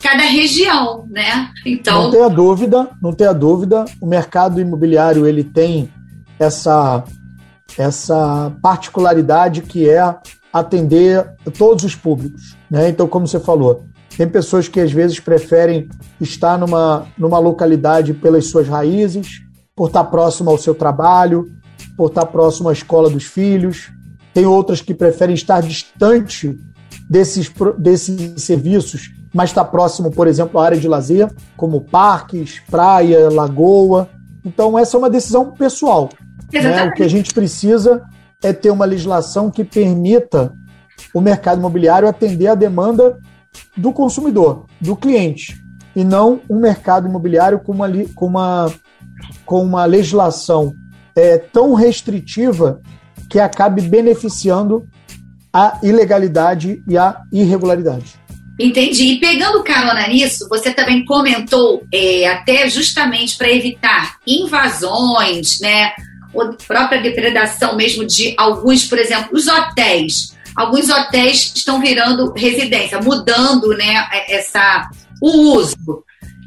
cada 0.00 0.22
região, 0.22 1.06
né? 1.10 1.50
Então. 1.66 2.04
Não 2.04 2.10
tenha 2.10 2.28
dúvida, 2.28 2.90
não 3.02 3.12
tenha 3.12 3.32
dúvida, 3.32 3.84
o 4.00 4.06
mercado 4.06 4.60
imobiliário 4.60 5.26
ele 5.26 5.42
tem 5.42 5.90
essa, 6.38 7.04
essa 7.76 8.52
particularidade 8.62 9.62
que 9.62 9.88
é 9.88 10.14
atender 10.52 11.26
todos 11.58 11.84
os 11.84 11.96
públicos. 11.96 12.56
Né? 12.70 12.88
Então, 12.88 13.08
como 13.08 13.26
você 13.26 13.40
falou, 13.40 13.84
tem 14.16 14.28
pessoas 14.28 14.68
que 14.68 14.80
às 14.80 14.92
vezes 14.92 15.18
preferem 15.18 15.88
estar 16.20 16.58
numa, 16.58 17.06
numa 17.18 17.38
localidade 17.38 18.14
pelas 18.14 18.46
suas 18.46 18.68
raízes, 18.68 19.40
por 19.74 19.88
estar 19.88 20.04
próximo 20.04 20.50
ao 20.50 20.58
seu 20.58 20.74
trabalho, 20.74 21.46
por 21.96 22.08
estar 22.08 22.26
próximo 22.26 22.68
à 22.68 22.72
escola 22.72 23.10
dos 23.10 23.24
filhos. 23.24 23.90
Tem 24.32 24.46
outras 24.46 24.80
que 24.80 24.94
preferem 24.94 25.34
estar 25.34 25.60
distante 25.60 26.56
desses, 27.08 27.50
desses 27.78 28.42
serviços, 28.42 29.10
mas 29.32 29.50
estar 29.50 29.64
próximo, 29.64 30.10
por 30.10 30.26
exemplo, 30.26 30.60
à 30.60 30.64
área 30.64 30.78
de 30.78 30.88
lazer, 30.88 31.32
como 31.56 31.80
parques, 31.80 32.60
praia, 32.70 33.28
lagoa. 33.30 34.08
Então, 34.44 34.78
essa 34.78 34.96
é 34.96 34.98
uma 34.98 35.10
decisão 35.10 35.52
pessoal. 35.52 36.08
Né? 36.52 36.84
O 36.84 36.92
que 36.92 37.02
a 37.02 37.08
gente 37.08 37.34
precisa 37.34 38.02
é 38.42 38.52
ter 38.52 38.70
uma 38.70 38.84
legislação 38.84 39.50
que 39.50 39.64
permita 39.64 40.52
o 41.12 41.20
mercado 41.20 41.58
imobiliário 41.58 42.08
atender 42.08 42.46
a 42.46 42.54
demanda 42.54 43.18
do 43.76 43.92
consumidor, 43.92 44.66
do 44.80 44.96
cliente, 44.96 45.62
e 45.94 46.04
não 46.04 46.40
um 46.48 46.58
mercado 46.58 47.08
imobiliário 47.08 47.60
com 47.60 47.72
uma, 47.72 47.88
com 48.14 48.26
uma, 48.26 48.72
com 49.44 49.62
uma 49.62 49.84
legislação 49.84 50.74
é, 51.14 51.38
tão 51.38 51.74
restritiva 51.74 52.80
que 53.28 53.38
acabe 53.38 53.82
beneficiando 53.82 54.88
a 55.52 55.78
ilegalidade 55.82 56.82
e 56.88 56.98
a 56.98 57.22
irregularidade. 57.32 58.14
Entendi. 58.58 59.04
E 59.04 59.20
pegando 59.20 59.64
carona 59.64 60.06
nisso, 60.08 60.48
você 60.48 60.72
também 60.72 61.04
comentou, 61.04 61.84
é, 61.92 62.26
até 62.28 62.68
justamente 62.68 63.36
para 63.36 63.50
evitar 63.50 64.16
invasões, 64.26 65.58
né? 65.60 65.92
Ou 66.32 66.54
própria 66.54 67.00
depredação 67.00 67.76
mesmo 67.76 68.04
de 68.04 68.34
alguns, 68.36 68.84
por 68.84 68.98
exemplo, 68.98 69.30
os 69.32 69.46
hotéis 69.46 70.33
alguns 70.54 70.88
hotéis 70.88 71.52
estão 71.54 71.80
virando 71.80 72.32
residência, 72.32 73.00
mudando 73.00 73.68
né, 73.76 74.06
essa, 74.28 74.88
o 75.20 75.56
uso. 75.56 76.04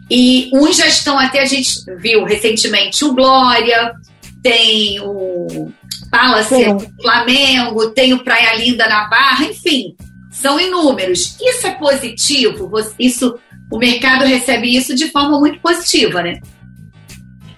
E 0.10 0.50
uns 0.54 0.78
já 0.78 0.88
estão 0.88 1.20
até, 1.20 1.42
a 1.42 1.46
gente 1.46 1.70
viu 1.98 2.24
recentemente 2.24 3.04
o 3.04 3.14
Glória, 3.14 3.94
tem 4.42 5.00
o 5.02 5.72
Palace 6.10 6.66
Flamengo, 7.02 7.90
tem 7.92 8.14
o 8.14 8.24
Praia 8.24 8.56
Linda 8.56 8.88
na 8.88 9.10
Barra, 9.10 9.46
enfim, 9.46 9.96
são 10.32 10.60
inúmeros. 10.60 11.36
Isso 11.42 11.68
é 11.68 11.72
positivo? 11.72 12.72
Isso, 12.98 13.38
o 13.70 13.78
mercado 13.78 14.24
recebe 14.24 14.74
isso 14.74 14.96
de 14.96 15.10
forma 15.12 15.40
muito 15.40 15.60
positiva, 15.60 16.24
né? 16.24 16.40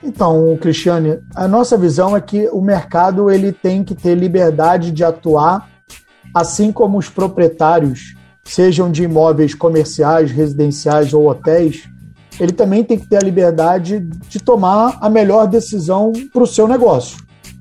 Então, 0.02 0.58
Cristiane, 0.60 1.20
a 1.36 1.48
nossa 1.48 1.78
visão 1.78 2.16
é 2.16 2.22
que 2.22 2.48
o 2.50 2.62
mercado 2.62 3.30
ele 3.30 3.52
tem 3.52 3.84
que 3.84 3.94
ter 3.94 4.16
liberdade 4.16 4.92
de 4.92 5.04
atuar 5.04 5.70
assim 6.34 6.72
como 6.72 6.98
os 6.98 7.10
proprietários, 7.10 8.16
sejam 8.44 8.92
de 8.92 9.04
imóveis 9.04 9.54
comerciais, 9.54 10.32
residenciais 10.32 11.14
ou 11.14 11.28
hotéis, 11.30 11.90
ele 12.40 12.52
também 12.52 12.84
tem 12.84 12.98
que 12.98 13.08
ter 13.08 13.18
a 13.18 13.26
liberdade 13.26 14.00
de 14.00 14.40
tomar 14.40 14.98
a 15.02 15.10
melhor 15.10 15.48
decisão 15.48 16.12
para 16.32 16.44
o 16.44 16.48
seu 16.48 16.68
negócio. 16.68 17.18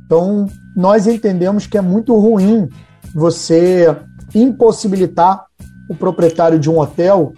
Então, 0.06 0.46
nós 0.74 1.06
entendemos 1.06 1.66
que 1.66 1.76
é 1.76 1.80
muito 1.80 2.16
ruim 2.16 2.68
você 3.14 3.94
impossibilitar 4.34 5.44
o 5.88 5.94
proprietário 5.94 6.58
de 6.58 6.70
um 6.70 6.78
hotel 6.78 7.32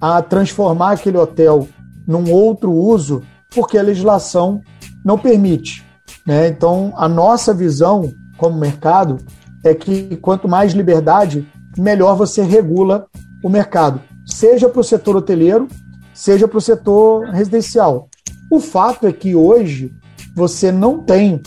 a 0.00 0.22
transformar 0.22 0.92
aquele 0.92 1.18
hotel 1.18 1.68
num 2.06 2.30
outro 2.32 2.72
uso, 2.72 3.22
porque 3.50 3.76
a 3.76 3.82
legislação 3.82 4.60
não 5.04 5.18
permite. 5.18 5.84
Né? 6.26 6.48
Então, 6.48 6.92
a 6.96 7.08
nossa 7.08 7.52
visão 7.52 8.12
como 8.36 8.58
mercado 8.58 9.18
é 9.68 9.74
que 9.74 10.16
quanto 10.16 10.48
mais 10.48 10.72
liberdade, 10.72 11.46
melhor 11.76 12.16
você 12.16 12.42
regula 12.42 13.06
o 13.42 13.48
mercado, 13.48 14.00
seja 14.24 14.68
para 14.68 14.80
o 14.80 14.84
setor 14.84 15.16
hoteleiro, 15.16 15.68
seja 16.14 16.48
para 16.48 16.58
o 16.58 16.62
setor 16.62 17.28
residencial. 17.28 18.08
O 18.50 18.60
fato 18.60 19.06
é 19.06 19.12
que 19.12 19.34
hoje 19.34 19.92
você 20.34 20.70
não 20.70 21.02
tem 21.02 21.40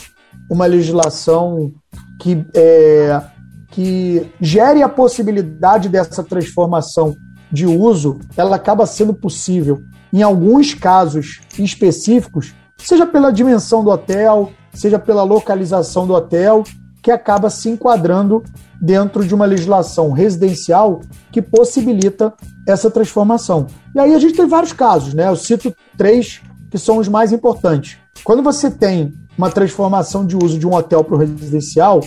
uma 0.50 0.66
legislação 0.66 1.72
que, 2.20 2.44
é, 2.54 3.20
que 3.70 4.30
gere 4.40 4.82
a 4.82 4.88
possibilidade 4.88 5.88
dessa 5.88 6.22
transformação 6.22 7.16
de 7.50 7.66
uso, 7.66 8.18
ela 8.36 8.56
acaba 8.56 8.86
sendo 8.86 9.14
possível 9.14 9.82
em 10.12 10.22
alguns 10.22 10.74
casos 10.74 11.40
específicos, 11.58 12.54
seja 12.76 13.06
pela 13.06 13.32
dimensão 13.32 13.82
do 13.84 13.90
hotel, 13.90 14.50
seja 14.72 14.98
pela 14.98 15.22
localização 15.22 16.06
do 16.06 16.14
hotel, 16.14 16.64
que 17.02 17.10
acaba 17.10 17.50
se 17.50 17.68
enquadrando 17.68 18.42
dentro 18.80 19.26
de 19.26 19.34
uma 19.34 19.44
legislação 19.44 20.10
residencial 20.10 21.00
que 21.30 21.42
possibilita 21.42 22.32
essa 22.66 22.90
transformação. 22.90 23.66
E 23.94 24.00
aí 24.00 24.14
a 24.14 24.18
gente 24.18 24.34
tem 24.34 24.46
vários 24.46 24.72
casos, 24.72 25.12
né? 25.12 25.28
Eu 25.28 25.36
cito 25.36 25.74
três 25.96 26.40
que 26.70 26.78
são 26.78 26.98
os 26.98 27.08
mais 27.08 27.32
importantes. 27.32 27.98
Quando 28.24 28.42
você 28.42 28.70
tem 28.70 29.12
uma 29.36 29.50
transformação 29.50 30.24
de 30.26 30.36
uso 30.36 30.58
de 30.58 30.66
um 30.66 30.74
hotel 30.74 31.02
para 31.02 31.14
o 31.14 31.18
residencial, 31.18 32.00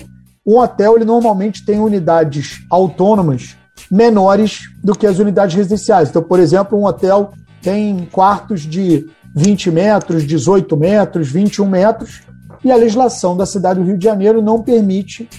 um 0.46 0.58
hotel 0.58 0.96
ele 0.96 1.06
normalmente 1.06 1.66
tem 1.66 1.80
unidades 1.80 2.64
autônomas 2.70 3.56
menores 3.90 4.70
do 4.84 4.96
que 4.96 5.08
as 5.08 5.20
unidades 5.20 5.56
residenciais. 5.56 6.10
Então, 6.10 6.22
por 6.22 6.40
exemplo, 6.40 6.78
um 6.78 6.86
hotel 6.86 7.34
tem 7.62 8.08
quartos 8.12 8.62
de 8.62 9.08
20 9.36 9.72
metros, 9.72 10.26
18 10.26 10.78
metros, 10.78 11.30
21 11.30 11.68
metros, 11.68 12.22
e 12.64 12.72
a 12.72 12.76
legislação 12.76 13.36
da 13.36 13.46
cidade 13.46 13.80
do 13.80 13.86
Rio 13.86 13.98
de 13.98 14.04
Janeiro 14.04 14.42
não 14.42 14.62
permite 14.62 15.30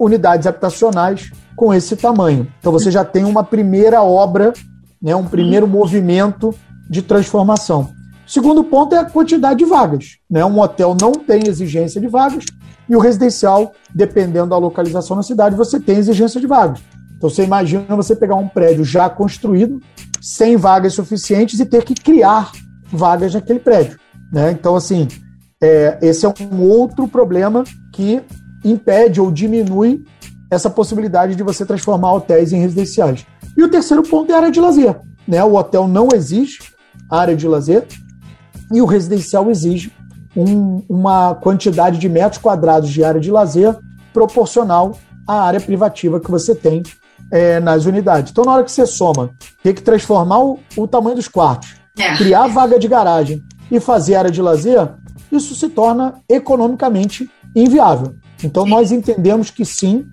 unidades 0.00 0.46
habitacionais 0.46 1.30
com 1.54 1.72
esse 1.72 1.96
tamanho. 1.96 2.48
Então 2.58 2.72
você 2.72 2.90
já 2.90 3.04
tem 3.04 3.24
uma 3.24 3.44
primeira 3.44 4.02
obra, 4.02 4.52
né, 5.00 5.14
um 5.14 5.26
primeiro 5.26 5.66
movimento 5.66 6.54
de 6.90 7.02
transformação. 7.02 7.92
O 8.26 8.30
segundo 8.30 8.64
ponto 8.64 8.94
é 8.94 8.98
a 8.98 9.04
quantidade 9.04 9.58
de 9.58 9.64
vagas. 9.64 10.16
Né? 10.28 10.44
Um 10.44 10.58
hotel 10.58 10.96
não 11.00 11.12
tem 11.12 11.46
exigência 11.46 12.00
de 12.00 12.08
vagas 12.08 12.44
e 12.88 12.96
o 12.96 12.98
residencial, 12.98 13.72
dependendo 13.94 14.48
da 14.48 14.58
localização 14.58 15.16
na 15.16 15.22
cidade, 15.22 15.56
você 15.56 15.78
tem 15.80 15.96
exigência 15.96 16.40
de 16.40 16.46
vagas. 16.46 16.80
Então 17.16 17.30
você 17.30 17.44
imagina 17.44 17.96
você 17.96 18.14
pegar 18.14 18.34
um 18.34 18.48
prédio 18.48 18.84
já 18.84 19.08
construído, 19.08 19.80
sem 20.20 20.56
vagas 20.56 20.94
suficientes 20.94 21.60
e 21.60 21.66
ter 21.66 21.84
que 21.84 21.94
criar 21.94 22.50
vagas 22.90 23.34
naquele 23.34 23.60
prédio. 23.60 23.98
Né? 24.32 24.50
Então, 24.50 24.74
assim, 24.74 25.06
é, 25.62 25.98
esse 26.02 26.26
é 26.26 26.34
um 26.52 26.62
outro 26.62 27.08
problema 27.08 27.64
que 27.92 28.22
impede 28.64 29.20
ou 29.20 29.30
diminui 29.30 30.04
essa 30.50 30.70
possibilidade 30.70 31.34
de 31.34 31.42
você 31.42 31.64
transformar 31.64 32.12
hotéis 32.12 32.52
em 32.52 32.60
residenciais. 32.60 33.26
E 33.56 33.62
o 33.62 33.68
terceiro 33.68 34.02
ponto 34.02 34.30
é 34.30 34.34
a 34.34 34.38
área 34.38 34.50
de 34.50 34.60
lazer. 34.60 34.98
Né? 35.26 35.42
O 35.44 35.54
hotel 35.54 35.88
não 35.88 36.08
exige 36.14 36.58
área 37.10 37.36
de 37.36 37.46
lazer 37.46 37.86
e 38.72 38.80
o 38.80 38.86
residencial 38.86 39.50
exige 39.50 39.92
um, 40.36 40.82
uma 40.88 41.34
quantidade 41.34 41.98
de 41.98 42.08
metros 42.08 42.40
quadrados 42.40 42.90
de 42.90 43.04
área 43.04 43.20
de 43.20 43.30
lazer 43.30 43.76
proporcional 44.12 44.96
à 45.26 45.42
área 45.42 45.60
privativa 45.60 46.20
que 46.20 46.30
você 46.30 46.54
tem 46.54 46.82
é, 47.30 47.60
nas 47.60 47.84
unidades. 47.84 48.30
Então, 48.30 48.44
na 48.44 48.52
hora 48.52 48.64
que 48.64 48.72
você 48.72 48.86
soma, 48.86 49.30
ter 49.62 49.74
que 49.74 49.82
transformar 49.82 50.40
o, 50.40 50.58
o 50.76 50.86
tamanho 50.86 51.16
dos 51.16 51.28
quartos, 51.28 51.74
é. 51.98 52.16
criar 52.16 52.48
vaga 52.48 52.78
de 52.78 52.88
garagem 52.88 53.42
e 53.70 53.80
fazer 53.80 54.16
área 54.16 54.30
de 54.30 54.42
lazer, 54.42 54.88
isso 55.36 55.54
se 55.54 55.68
torna 55.68 56.20
economicamente 56.28 57.28
inviável. 57.54 58.14
Então, 58.42 58.66
nós 58.66 58.92
entendemos 58.92 59.50
que 59.50 59.64
sim, 59.64 60.04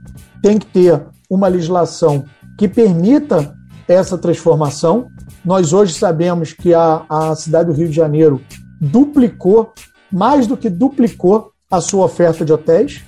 tem 0.42 0.58
que 0.58 0.66
ter 0.66 1.02
uma 1.30 1.48
legislação 1.48 2.26
que 2.58 2.68
permita 2.68 3.56
essa 3.88 4.18
transformação. 4.18 5.08
Nós 5.44 5.74
hoje 5.74 5.94
sabemos 5.94 6.54
que 6.54 6.74
a, 6.74 7.06
a 7.10 7.36
cidade 7.36 7.70
do 7.70 7.76
Rio 7.76 7.90
de 7.90 7.96
Janeiro 7.96 8.42
duplicou, 8.80 9.74
mais 10.12 10.48
do 10.48 10.58
que 10.58 10.70
duplicou, 10.70 11.52
a 11.70 11.80
sua 11.80 12.06
oferta 12.06 12.44
de 12.44 12.52
hotéis. 12.52 13.02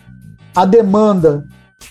A 0.55 0.65
demanda 0.65 1.45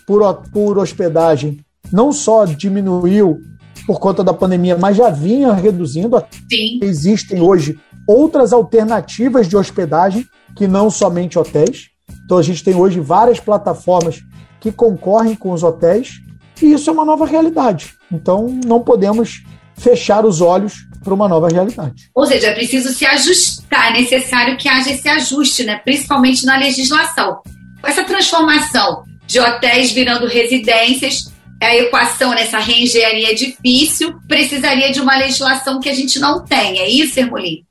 por, 0.06 0.42
por 0.52 0.78
hospedagem 0.78 1.60
não 1.92 2.12
só 2.12 2.44
diminuiu 2.44 3.40
por 3.86 3.98
conta 3.98 4.22
da 4.22 4.32
pandemia, 4.32 4.76
mas 4.78 4.96
já 4.96 5.10
vinha 5.10 5.52
reduzindo. 5.52 6.22
Sim. 6.50 6.78
Existem 6.82 7.40
hoje 7.40 7.78
outras 8.06 8.52
alternativas 8.52 9.48
de 9.48 9.56
hospedagem 9.56 10.26
que 10.56 10.66
não 10.66 10.90
somente 10.90 11.38
hotéis. 11.38 11.88
Então 12.24 12.38
a 12.38 12.42
gente 12.42 12.62
tem 12.62 12.74
hoje 12.74 13.00
várias 13.00 13.40
plataformas 13.40 14.20
que 14.60 14.70
concorrem 14.70 15.34
com 15.34 15.52
os 15.52 15.62
hotéis 15.62 16.20
e 16.60 16.72
isso 16.72 16.88
é 16.90 16.92
uma 16.92 17.04
nova 17.04 17.26
realidade. 17.26 17.94
Então 18.10 18.48
não 18.64 18.80
podemos 18.80 19.42
fechar 19.76 20.24
os 20.24 20.40
olhos 20.40 20.74
para 21.02 21.14
uma 21.14 21.28
nova 21.28 21.48
realidade. 21.48 22.10
Ou 22.14 22.26
seja, 22.26 22.48
é 22.48 22.54
preciso 22.54 22.90
se 22.90 23.04
ajustar, 23.04 23.90
é 23.90 24.00
necessário 24.00 24.56
que 24.56 24.68
haja 24.68 24.90
esse 24.90 25.08
ajuste, 25.08 25.64
né? 25.64 25.76
principalmente 25.78 26.46
na 26.46 26.56
legislação. 26.56 27.40
Essa 27.82 28.04
transformação 28.04 29.02
de 29.26 29.40
hotéis 29.40 29.90
virando 29.90 30.26
residências 30.26 31.32
a 31.66 31.76
equação 31.76 32.30
nessa 32.30 32.58
reengenharia 32.58 33.30
é 33.30 33.34
difícil, 33.34 34.14
precisaria 34.26 34.90
de 34.90 35.00
uma 35.00 35.16
legislação 35.16 35.80
que 35.80 35.88
a 35.88 35.94
gente 35.94 36.18
não 36.18 36.44
tem. 36.44 36.80
É 36.80 36.88
isso, 36.88 37.18
Hermolin? 37.18 37.64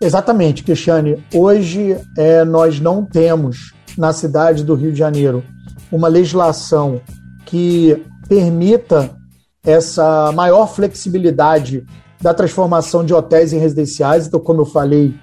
Exatamente, 0.00 0.62
Cristiane. 0.62 1.24
Hoje 1.34 1.96
é, 2.16 2.44
nós 2.44 2.80
não 2.80 3.04
temos 3.04 3.74
na 3.96 4.12
cidade 4.12 4.64
do 4.64 4.74
Rio 4.74 4.92
de 4.92 4.98
Janeiro 4.98 5.42
uma 5.90 6.08
legislação 6.08 7.00
que 7.44 8.04
permita 8.28 9.10
essa 9.64 10.30
maior 10.32 10.66
flexibilidade 10.66 11.84
da 12.20 12.34
transformação 12.34 13.04
de 13.04 13.14
hotéis 13.14 13.52
em 13.52 13.58
residenciais. 13.58 14.26
Então, 14.26 14.40
como 14.40 14.62
eu 14.62 14.66
falei 14.66 15.14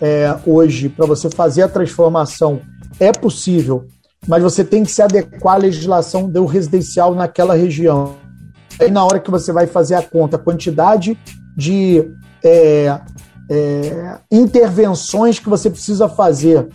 é, 0.00 0.36
hoje, 0.46 0.88
para 0.88 1.06
você 1.06 1.28
fazer 1.28 1.62
a 1.62 1.68
transformação 1.68 2.60
é 2.98 3.12
possível 3.12 3.86
mas 4.26 4.42
você 4.42 4.64
tem 4.64 4.84
que 4.84 4.90
se 4.90 5.02
adequar 5.02 5.54
à 5.54 5.58
legislação 5.58 6.28
do 6.28 6.44
residencial 6.44 7.14
naquela 7.14 7.54
região. 7.54 8.16
E 8.80 8.90
na 8.90 9.04
hora 9.04 9.20
que 9.20 9.30
você 9.30 9.52
vai 9.52 9.66
fazer 9.66 9.94
a 9.94 10.02
conta, 10.02 10.36
a 10.36 10.40
quantidade 10.40 11.18
de 11.56 12.04
é, 12.42 12.98
é, 13.50 14.18
intervenções 14.30 15.38
que 15.40 15.48
você 15.48 15.68
precisa 15.68 16.08
fazer 16.08 16.68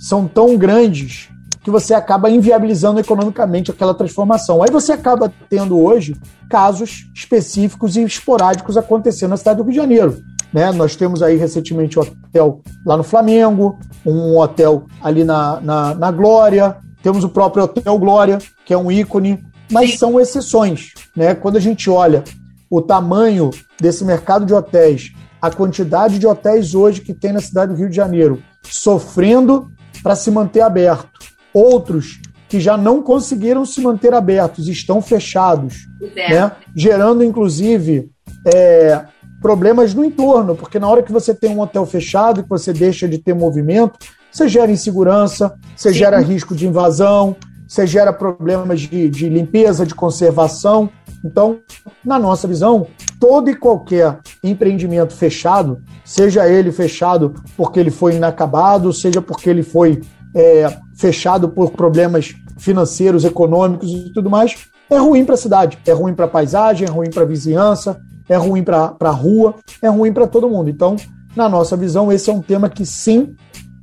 são 0.00 0.26
tão 0.26 0.56
grandes 0.56 1.28
que 1.62 1.70
você 1.70 1.94
acaba 1.94 2.28
inviabilizando 2.28 2.98
economicamente 2.98 3.70
aquela 3.70 3.94
transformação. 3.94 4.62
Aí 4.62 4.70
você 4.70 4.92
acaba 4.92 5.32
tendo 5.48 5.78
hoje 5.78 6.16
casos 6.50 7.08
específicos 7.14 7.96
e 7.96 8.02
esporádicos 8.02 8.76
acontecendo 8.76 9.30
na 9.30 9.36
cidade 9.36 9.58
do 9.58 9.62
Rio 9.62 9.72
de 9.72 9.76
Janeiro. 9.76 10.22
Né? 10.52 10.72
Nós 10.72 10.96
temos 10.96 11.22
aí 11.22 11.36
recentemente 11.36 11.98
um 11.98 12.02
hotel 12.02 12.60
lá 12.84 12.96
no 12.96 13.04
Flamengo, 13.04 13.78
um 14.04 14.36
hotel 14.38 14.86
ali 15.00 15.22
na, 15.22 15.60
na, 15.60 15.94
na 15.94 16.10
Glória, 16.10 16.76
temos 17.02 17.24
o 17.24 17.28
próprio 17.28 17.64
Hotel 17.64 17.98
Glória, 17.98 18.38
que 18.64 18.72
é 18.72 18.78
um 18.78 18.90
ícone, 18.90 19.44
mas 19.70 19.92
Sim. 19.92 19.96
são 19.98 20.20
exceções. 20.20 20.92
Né? 21.16 21.34
Quando 21.34 21.56
a 21.56 21.60
gente 21.60 21.90
olha 21.90 22.22
o 22.70 22.80
tamanho 22.80 23.50
desse 23.80 24.04
mercado 24.04 24.46
de 24.46 24.54
hotéis, 24.54 25.12
a 25.42 25.50
quantidade 25.50 26.20
de 26.20 26.26
hotéis 26.26 26.72
hoje 26.72 27.00
que 27.00 27.12
tem 27.12 27.32
na 27.32 27.40
cidade 27.40 27.72
do 27.72 27.78
Rio 27.78 27.90
de 27.90 27.96
Janeiro 27.96 28.40
sofrendo 28.62 29.68
para 30.00 30.14
se 30.14 30.30
manter 30.30 30.60
aberto, 30.60 31.10
outros 31.52 32.20
que 32.48 32.60
já 32.60 32.76
não 32.76 33.02
conseguiram 33.02 33.64
se 33.64 33.80
manter 33.80 34.14
abertos, 34.14 34.68
estão 34.68 35.02
fechados, 35.02 35.88
é. 36.14 36.34
né? 36.34 36.52
gerando 36.76 37.24
inclusive 37.24 38.10
é, 38.54 39.04
problemas 39.40 39.94
no 39.94 40.04
entorno, 40.04 40.54
porque 40.54 40.78
na 40.78 40.88
hora 40.88 41.02
que 41.02 41.10
você 41.10 41.34
tem 41.34 41.50
um 41.50 41.60
hotel 41.60 41.84
fechado 41.86 42.40
e 42.40 42.42
que 42.44 42.48
você 42.48 42.72
deixa 42.72 43.08
de 43.08 43.18
ter 43.18 43.34
movimento, 43.34 43.98
você 44.30 44.48
gera 44.48 44.70
insegurança, 44.70 45.54
você 45.74 45.90
Sim. 45.90 45.98
gera 45.98 46.20
risco 46.20 46.54
de 46.54 46.66
invasão, 46.66 47.36
você 47.66 47.86
gera 47.86 48.12
problemas 48.12 48.82
de, 48.82 49.08
de 49.08 49.28
limpeza, 49.28 49.84
de 49.84 49.94
conservação. 49.94 50.90
Então, 51.24 51.60
na 52.04 52.18
nossa 52.18 52.48
visão, 52.48 52.86
todo 53.20 53.48
e 53.48 53.54
qualquer 53.54 54.18
empreendimento 54.42 55.14
fechado, 55.14 55.80
seja 56.04 56.48
ele 56.48 56.72
fechado 56.72 57.34
porque 57.56 57.78
ele 57.78 57.90
foi 57.90 58.16
inacabado, 58.16 58.92
seja 58.92 59.22
porque 59.22 59.48
ele 59.48 59.62
foi 59.62 60.00
é, 60.34 60.76
fechado 60.96 61.48
por 61.48 61.70
problemas 61.70 62.34
financeiros, 62.58 63.24
econômicos 63.24 63.90
e 63.90 64.12
tudo 64.12 64.28
mais, 64.28 64.66
é 64.90 64.98
ruim 64.98 65.24
para 65.24 65.34
a 65.34 65.38
cidade, 65.38 65.78
é 65.86 65.92
ruim 65.92 66.14
para 66.14 66.26
a 66.26 66.28
paisagem, 66.28 66.86
é 66.86 66.90
ruim 66.90 67.10
para 67.10 67.22
a 67.22 67.26
vizinhança, 67.26 68.00
é 68.28 68.36
ruim 68.36 68.62
para 68.62 68.94
a 69.00 69.10
rua, 69.10 69.54
é 69.80 69.88
ruim 69.88 70.12
para 70.12 70.26
todo 70.26 70.48
mundo. 70.48 70.68
Então, 70.68 70.96
na 71.34 71.48
nossa 71.48 71.76
visão, 71.76 72.12
esse 72.12 72.30
é 72.30 72.32
um 72.32 72.42
tema 72.42 72.68
que 72.68 72.84
sim 72.84 73.34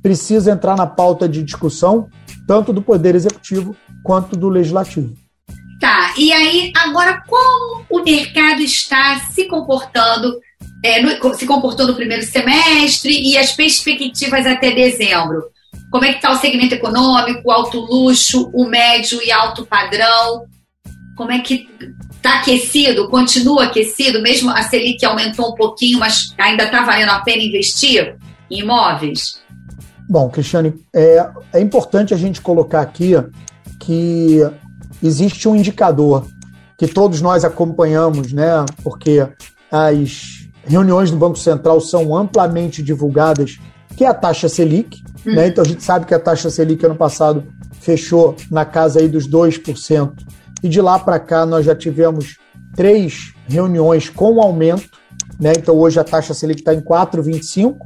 precisa 0.02 0.50
entrar 0.50 0.76
na 0.76 0.86
pauta 0.86 1.28
de 1.28 1.42
discussão, 1.42 2.08
tanto 2.46 2.72
do 2.72 2.80
Poder 2.80 3.14
Executivo 3.14 3.74
quanto 4.02 4.36
do 4.36 4.48
Legislativo. 4.48 5.14
Tá, 5.80 6.12
e 6.18 6.30
aí, 6.30 6.72
agora, 6.76 7.22
como 7.26 7.86
o 7.88 8.02
mercado 8.02 8.60
está 8.60 9.18
se 9.30 9.46
comportando, 9.46 10.38
é, 10.84 11.00
no, 11.00 11.34
se 11.34 11.46
comportou 11.46 11.86
no 11.86 11.94
primeiro 11.94 12.22
semestre 12.22 13.18
e 13.18 13.38
as 13.38 13.52
perspectivas 13.52 14.46
até 14.46 14.72
dezembro? 14.72 15.42
Como 15.90 16.04
é 16.04 16.10
que 16.10 16.16
está 16.16 16.30
o 16.32 16.36
segmento 16.36 16.74
econômico, 16.74 17.50
alto 17.50 17.80
luxo, 17.80 18.50
o 18.52 18.66
médio 18.66 19.20
e 19.24 19.32
alto 19.32 19.64
padrão? 19.64 20.44
Como 21.16 21.32
é 21.32 21.38
que 21.38 21.66
está 22.12 22.40
aquecido, 22.40 23.08
continua 23.08 23.64
aquecido, 23.64 24.20
mesmo 24.20 24.50
a 24.50 24.62
Selic 24.62 25.02
aumentou 25.02 25.52
um 25.52 25.54
pouquinho, 25.54 25.98
mas 25.98 26.34
ainda 26.36 26.64
está 26.64 26.84
valendo 26.84 27.10
a 27.10 27.20
pena 27.20 27.42
investir 27.42 28.16
em 28.50 28.60
imóveis? 28.60 29.40
Bom, 30.08 30.28
Cristiane, 30.28 30.74
é, 30.94 31.26
é 31.54 31.60
importante 31.60 32.12
a 32.12 32.16
gente 32.18 32.42
colocar 32.42 32.82
aqui 32.82 33.12
que 33.78 34.40
existe 35.02 35.48
um 35.48 35.56
indicador 35.56 36.26
que 36.76 36.86
todos 36.86 37.20
nós 37.20 37.44
acompanhamos, 37.44 38.32
né? 38.32 38.64
Porque 38.82 39.26
as 39.70 40.48
reuniões 40.64 41.10
do 41.10 41.16
Banco 41.16 41.38
Central 41.38 41.80
são 41.80 42.16
amplamente 42.16 42.82
divulgadas, 42.82 43.58
que 43.96 44.04
é 44.04 44.08
a 44.08 44.14
taxa 44.14 44.48
Selic, 44.48 45.02
hum. 45.26 45.34
né? 45.34 45.48
Então 45.48 45.62
a 45.64 45.66
gente 45.66 45.82
sabe 45.82 46.06
que 46.06 46.14
a 46.14 46.18
taxa 46.18 46.48
Selic 46.50 46.84
ano 46.84 46.96
passado 46.96 47.44
fechou 47.80 48.34
na 48.50 48.64
casa 48.64 49.00
aí 49.00 49.08
dos 49.08 49.28
2%. 49.28 50.12
E 50.62 50.68
de 50.68 50.80
lá 50.80 50.98
para 50.98 51.18
cá 51.18 51.44
nós 51.44 51.66
já 51.66 51.74
tivemos 51.74 52.36
três 52.74 53.34
reuniões 53.46 54.08
com 54.08 54.40
aumento, 54.40 54.88
né? 55.38 55.52
Então 55.56 55.76
hoje 55.76 55.98
a 55.98 56.04
taxa 56.04 56.34
Selic 56.34 56.60
está 56.60 56.74
em 56.74 56.80
4,25, 56.80 57.76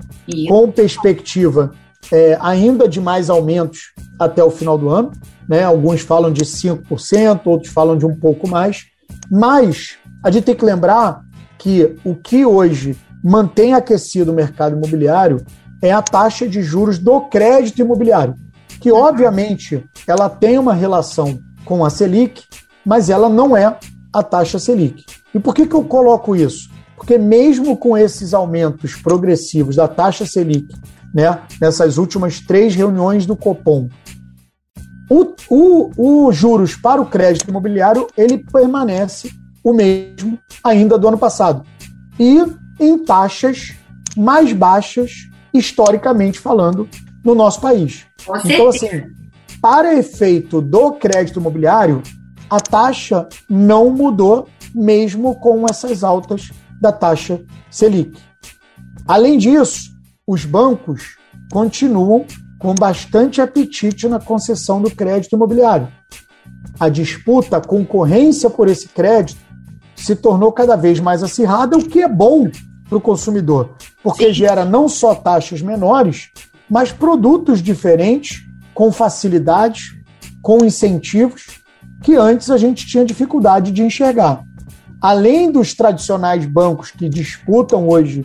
com 0.49 0.71
perspectiva 0.71 1.73
é, 2.13 2.37
ainda 2.41 2.89
de 2.89 3.01
mais 3.01 3.31
aumentos 3.31 3.93
até 4.19 4.43
o 4.43 4.51
final 4.51 4.79
do 4.79 4.89
ano. 4.89 5.13
Né? 5.49 5.63
Alguns 5.63 6.01
falam 6.01 6.33
de 6.33 6.45
5%, 6.45 7.41
outros 7.45 7.73
falam 7.73 7.97
de 7.97 8.07
um 8.07 8.15
pouco 8.15 8.49
mais. 8.49 8.87
Mas 9.31 9.97
a 10.23 10.31
gente 10.31 10.45
tem 10.45 10.55
que 10.55 10.65
lembrar 10.65 11.21
que 11.59 11.97
o 12.05 12.15
que 12.15 12.45
hoje 12.45 12.97
mantém 13.23 13.73
aquecido 13.75 14.33
o 14.33 14.35
mercado 14.35 14.77
imobiliário 14.77 15.45
é 15.83 15.93
a 15.93 16.03
taxa 16.03 16.49
de 16.49 16.63
juros 16.63 16.99
do 16.99 17.23
crédito 17.23 17.81
imobiliário, 17.81 18.35
que 18.81 18.91
obviamente 18.91 19.85
ela 20.07 20.29
tem 20.29 20.59
uma 20.59 20.75
relação 20.75 21.39
com 21.65 21.85
a 21.85 21.91
Selic, 21.91 22.43
mas 22.85 23.09
ela 23.09 23.29
não 23.29 23.57
é 23.57 23.77
a 24.13 24.23
taxa 24.23 24.59
Selic. 24.59 25.05
E 25.35 25.39
por 25.39 25.55
que, 25.55 25.67
que 25.67 25.75
eu 25.75 25.85
coloco 25.85 26.37
isso? 26.37 26.71
Porque 26.97 27.19
mesmo 27.19 27.77
com 27.77 27.97
esses 27.99 28.33
aumentos 28.33 28.95
progressivos 28.95 29.77
da 29.77 29.89
taxa 29.89 30.25
Selic, 30.25 30.75
né, 31.15 31.41
nessas 31.61 31.97
últimas 31.97 32.41
três 32.41 32.75
reuniões 32.75 33.25
do 33.25 33.37
Copom, 33.37 33.89
o, 35.09 35.35
o, 35.49 36.27
o 36.27 36.33
juros 36.33 36.75
para 36.75 37.01
o 37.01 37.07
crédito 37.07 37.49
imobiliário 37.49 38.09
ele 38.17 38.39
permanece 38.39 39.31
o 39.63 39.73
mesmo 39.73 40.39
ainda 40.63 40.99
do 40.99 41.09
ano 41.09 41.19
passado. 41.19 41.65
E 42.19 42.43
em 42.81 42.99
taxas 42.99 43.75
mais 44.17 44.53
baixas, 44.53 45.29
historicamente 45.53 46.39
falando, 46.39 46.89
no 47.25 47.35
nosso 47.35 47.61
país. 47.61 48.07
Então, 48.45 48.69
assim, 48.69 49.05
para 49.61 49.95
efeito 49.95 50.61
do 50.61 50.93
crédito 50.93 51.41
imobiliário, 51.41 52.03
a 52.49 52.61
taxa 52.61 53.29
não 53.49 53.91
mudou, 53.91 54.49
mesmo 54.75 55.35
com 55.37 55.65
essas 55.69 56.05
altas 56.05 56.51
da 56.81 56.93
taxa 56.93 57.41
Selic. 57.71 58.19
Além 59.07 59.39
disso, 59.39 59.94
os 60.27 60.45
bancos 60.45 61.17
continuam 61.53 62.25
com 62.59 62.75
bastante 62.75 63.41
apetite 63.41 64.09
na 64.09 64.19
concessão 64.19 64.81
do 64.81 64.91
crédito 64.91 65.35
imobiliário. 65.35 65.89
A 66.81 66.89
disputa, 66.89 67.59
a 67.59 67.61
concorrência 67.61 68.49
por 68.49 68.69
esse 68.69 68.89
crédito 68.89 69.41
se 69.95 70.17
tornou 70.17 70.51
cada 70.51 70.77
vez 70.77 70.99
mais 70.99 71.23
acirrada, 71.23 71.77
o 71.77 71.85
que 71.85 72.01
é 72.01 72.09
bom 72.09 72.51
para 72.89 72.99
o 72.99 73.01
consumidor, 73.01 73.75
porque 74.03 74.27
Sim. 74.27 74.33
gera 74.33 74.65
não 74.65 74.89
só 74.89 75.15
taxas 75.15 75.61
menores, 75.63 76.31
mas 76.69 76.91
produtos 76.91 77.63
diferentes, 77.63 78.43
com 78.73 78.91
facilidades, 78.91 79.95
com 80.43 80.65
incentivos, 80.65 81.63
que 82.03 82.15
antes 82.17 82.51
a 82.51 82.57
gente 82.57 82.87
tinha 82.87 83.05
dificuldade 83.05 83.71
de 83.71 83.83
enxergar. 83.83 84.43
Além 85.01 85.53
dos 85.53 85.75
tradicionais 85.75 86.45
bancos 86.47 86.91
que 86.91 87.09
disputam 87.09 87.89
hoje 87.89 88.25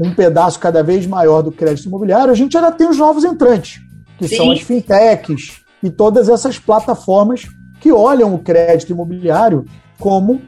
um 0.00 0.14
pedaço 0.14 0.58
cada 0.58 0.82
vez 0.82 1.06
maior 1.06 1.42
do 1.42 1.52
crédito 1.52 1.86
imobiliário, 1.86 2.32
a 2.32 2.36
gente 2.36 2.56
ainda 2.56 2.72
tem 2.72 2.88
os 2.88 2.98
novos 2.98 3.24
entrantes, 3.24 3.80
que 4.18 4.28
Sim. 4.28 4.36
são 4.36 4.50
as 4.50 4.60
fintechs 4.60 5.60
e 5.82 5.90
todas 5.90 6.28
essas 6.28 6.58
plataformas 6.58 7.46
que 7.80 7.92
olham 7.92 8.34
o 8.34 8.38
crédito 8.38 8.92
imobiliário 8.92 9.64
como 9.98 10.40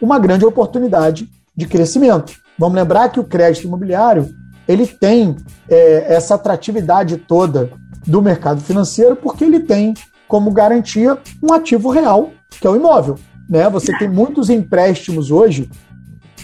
uma 0.00 0.18
grande 0.18 0.44
oportunidade 0.44 1.28
de 1.56 1.66
crescimento. 1.66 2.32
Vamos 2.58 2.76
lembrar 2.76 3.08
que 3.08 3.20
o 3.20 3.24
crédito 3.24 3.66
imobiliário 3.66 4.28
ele 4.66 4.86
tem 4.86 5.36
é, 5.68 6.14
essa 6.14 6.36
atratividade 6.36 7.16
toda 7.16 7.70
do 8.06 8.22
mercado 8.22 8.60
financeiro 8.60 9.16
porque 9.16 9.44
ele 9.44 9.60
tem 9.60 9.94
como 10.26 10.50
garantia 10.50 11.18
um 11.42 11.52
ativo 11.52 11.90
real, 11.90 12.30
que 12.48 12.66
é 12.66 12.70
o 12.70 12.76
imóvel. 12.76 13.18
Né? 13.48 13.68
Você 13.68 13.96
tem 13.98 14.08
muitos 14.08 14.48
empréstimos 14.48 15.30
hoje, 15.30 15.68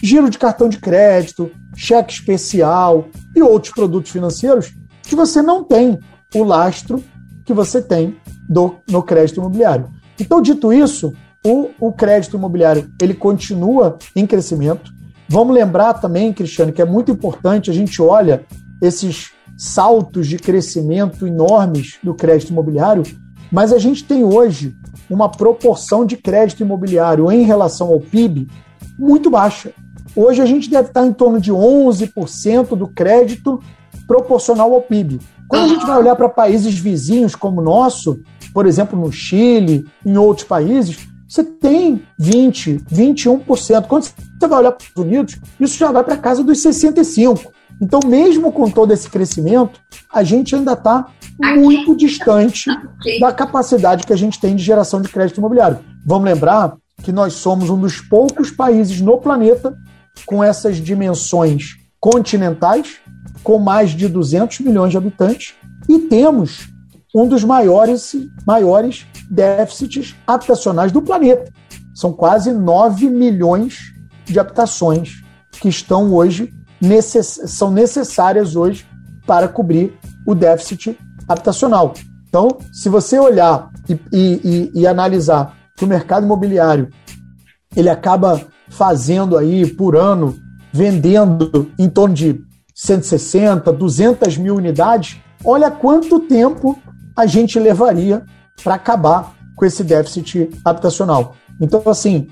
giro 0.03 0.31
de 0.31 0.39
cartão 0.39 0.69
de 0.69 0.79
crédito, 0.79 1.51
cheque 1.77 2.13
especial 2.13 3.09
e 3.35 3.43
outros 3.43 3.73
produtos 3.73 4.11
financeiros 4.11 4.73
que 5.03 5.15
você 5.15 5.43
não 5.43 5.65
tem 5.65 5.99
o 6.35 6.45
lastro 6.45 7.03
que 7.45 7.53
você 7.53 7.83
tem 7.83 8.17
do, 8.49 8.77
no 8.89 9.03
crédito 9.03 9.41
imobiliário. 9.41 9.89
Então, 10.19 10.41
dito 10.41 10.73
isso, 10.73 11.13
o, 11.45 11.71
o 11.81 11.93
crédito 11.93 12.37
imobiliário 12.37 12.91
ele 13.01 13.15
continua 13.15 13.99
em 14.15 14.27
crescimento. 14.27 14.93
Vamos 15.29 15.55
lembrar 15.55 15.95
também, 15.95 16.33
Cristiano, 16.33 16.73
que 16.73 16.83
é 16.83 16.85
muito 16.85 17.11
importante 17.11 17.71
a 17.71 17.75
gente 17.75 18.01
olha 18.03 18.45
esses 18.81 19.33
saltos 19.57 20.27
de 20.27 20.39
crescimento 20.39 21.27
enormes 21.27 21.99
do 22.03 22.15
crédito 22.15 22.51
imobiliário, 22.51 23.03
mas 23.51 23.73
a 23.73 23.79
gente 23.79 24.05
tem 24.05 24.25
hoje 24.25 24.75
uma 25.09 25.29
proporção 25.29 26.05
de 26.05 26.17
crédito 26.17 26.63
imobiliário 26.63 27.31
em 27.31 27.43
relação 27.43 27.89
ao 27.89 28.01
PIB 28.01 28.49
muito 28.99 29.31
baixa. 29.31 29.73
Hoje 30.15 30.43
a 30.43 30.47
gente 30.47 30.69
deve 30.69 30.89
estar 30.89 31.07
em 31.07 31.13
torno 31.13 31.41
de 31.41 31.53
11% 31.53 32.77
do 32.77 32.89
crédito 32.89 33.61
proporcional 34.07 34.73
ao 34.75 34.83
PIB. 34.83 35.21
Quando 35.49 35.65
a 35.65 35.69
gente 35.69 35.87
vai 35.87 35.99
olhar 35.99 36.17
para 36.17 36.29
países 36.29 36.79
vizinhos 36.79 37.35
como 37.35 37.61
o 37.61 37.65
nosso, 37.65 38.21
por 38.53 38.67
exemplo, 38.67 38.99
no 38.99 39.13
Chile, 39.13 39.87
em 40.05 40.17
outros 40.17 40.47
países, 40.47 40.99
você 41.29 41.45
tem 41.45 42.03
20%, 42.21 42.85
21%. 42.93 43.87
Quando 43.87 44.05
você 44.05 44.13
vai 44.49 44.59
olhar 44.59 44.73
para 44.73 44.79
os 44.79 44.89
Estados 44.89 45.11
Unidos, 45.11 45.37
isso 45.61 45.79
já 45.79 45.93
vai 45.93 46.03
para 46.03 46.17
casa 46.17 46.43
dos 46.43 46.59
65%. 46.59 47.47
Então, 47.81 48.01
mesmo 48.05 48.53
com 48.53 48.69
todo 48.69 48.93
esse 48.93 49.09
crescimento, 49.09 49.81
a 50.13 50.23
gente 50.23 50.55
ainda 50.55 50.73
está 50.73 51.07
muito 51.41 51.97
distante 51.97 52.69
da 53.21 53.33
capacidade 53.33 54.05
que 54.05 54.13
a 54.13 54.17
gente 54.17 54.39
tem 54.39 54.55
de 54.55 54.63
geração 54.63 55.01
de 55.01 55.09
crédito 55.09 55.39
imobiliário. 55.39 55.79
Vamos 56.05 56.25
lembrar 56.25 56.77
que 57.03 57.11
nós 57.11 57.35
somos 57.35 57.71
um 57.71 57.79
dos 57.79 58.01
poucos 58.01 58.51
países 58.51 59.01
no 59.01 59.19
planeta 59.19 59.75
com 60.27 60.43
essas 60.43 60.77
dimensões 60.77 61.77
continentais, 61.99 63.01
com 63.43 63.59
mais 63.59 63.91
de 63.91 64.09
200 64.09 64.61
milhões 64.61 64.91
de 64.91 64.97
habitantes, 64.97 65.55
e 65.89 65.99
temos 65.99 66.69
um 67.15 67.27
dos 67.27 67.45
maiores, 67.45 68.15
maiores 68.47 69.07
déficits 69.31 70.15
habitacionais 70.27 70.93
do 70.93 71.03
planeta. 71.03 71.53
São 71.95 72.13
quase 72.13 72.53
9 72.53 73.11
milhões 73.11 73.93
de 74.25 74.39
habitações 74.39 75.23
que 75.61 75.69
estão 75.69 76.13
hoje 76.15 76.53
necess, 76.81 77.43
são 77.47 77.71
necessárias 77.71 78.57
hoje 78.57 78.87
para 79.27 79.49
cobrir 79.49 79.99
o 80.27 80.35
déficit 80.35 80.99
habitacional. 81.29 81.95
Então, 82.29 82.59
se 82.73 82.89
você 82.89 83.19
olhar 83.19 83.71
e, 83.89 83.93
e, 84.13 84.41
e, 84.45 84.81
e 84.81 84.87
analisar 84.87 85.57
que 85.77 85.85
o 85.85 85.89
mercado 85.89 86.25
imobiliário 86.25 86.89
ele 87.75 87.89
acaba 87.89 88.41
fazendo 88.71 89.37
aí 89.37 89.67
por 89.67 89.97
ano, 89.97 90.39
vendendo 90.73 91.71
em 91.79 91.89
torno 91.89 92.15
de 92.15 92.41
160, 92.75 93.73
200 93.73 94.39
mil 94.39 94.57
unidades, 94.57 95.21
olha 95.45 95.71
quanto 95.71 96.21
tempo 96.21 96.79
a 97.17 97.27
gente 97.27 97.59
levaria 97.59 98.25
para 98.63 98.75
acabar 98.75 99.35
com 99.57 99.67
esse 99.67 99.85
déficit 99.85 100.49
habitacional. 100.65 101.35
Então, 101.61 101.83
assim, 101.87 102.29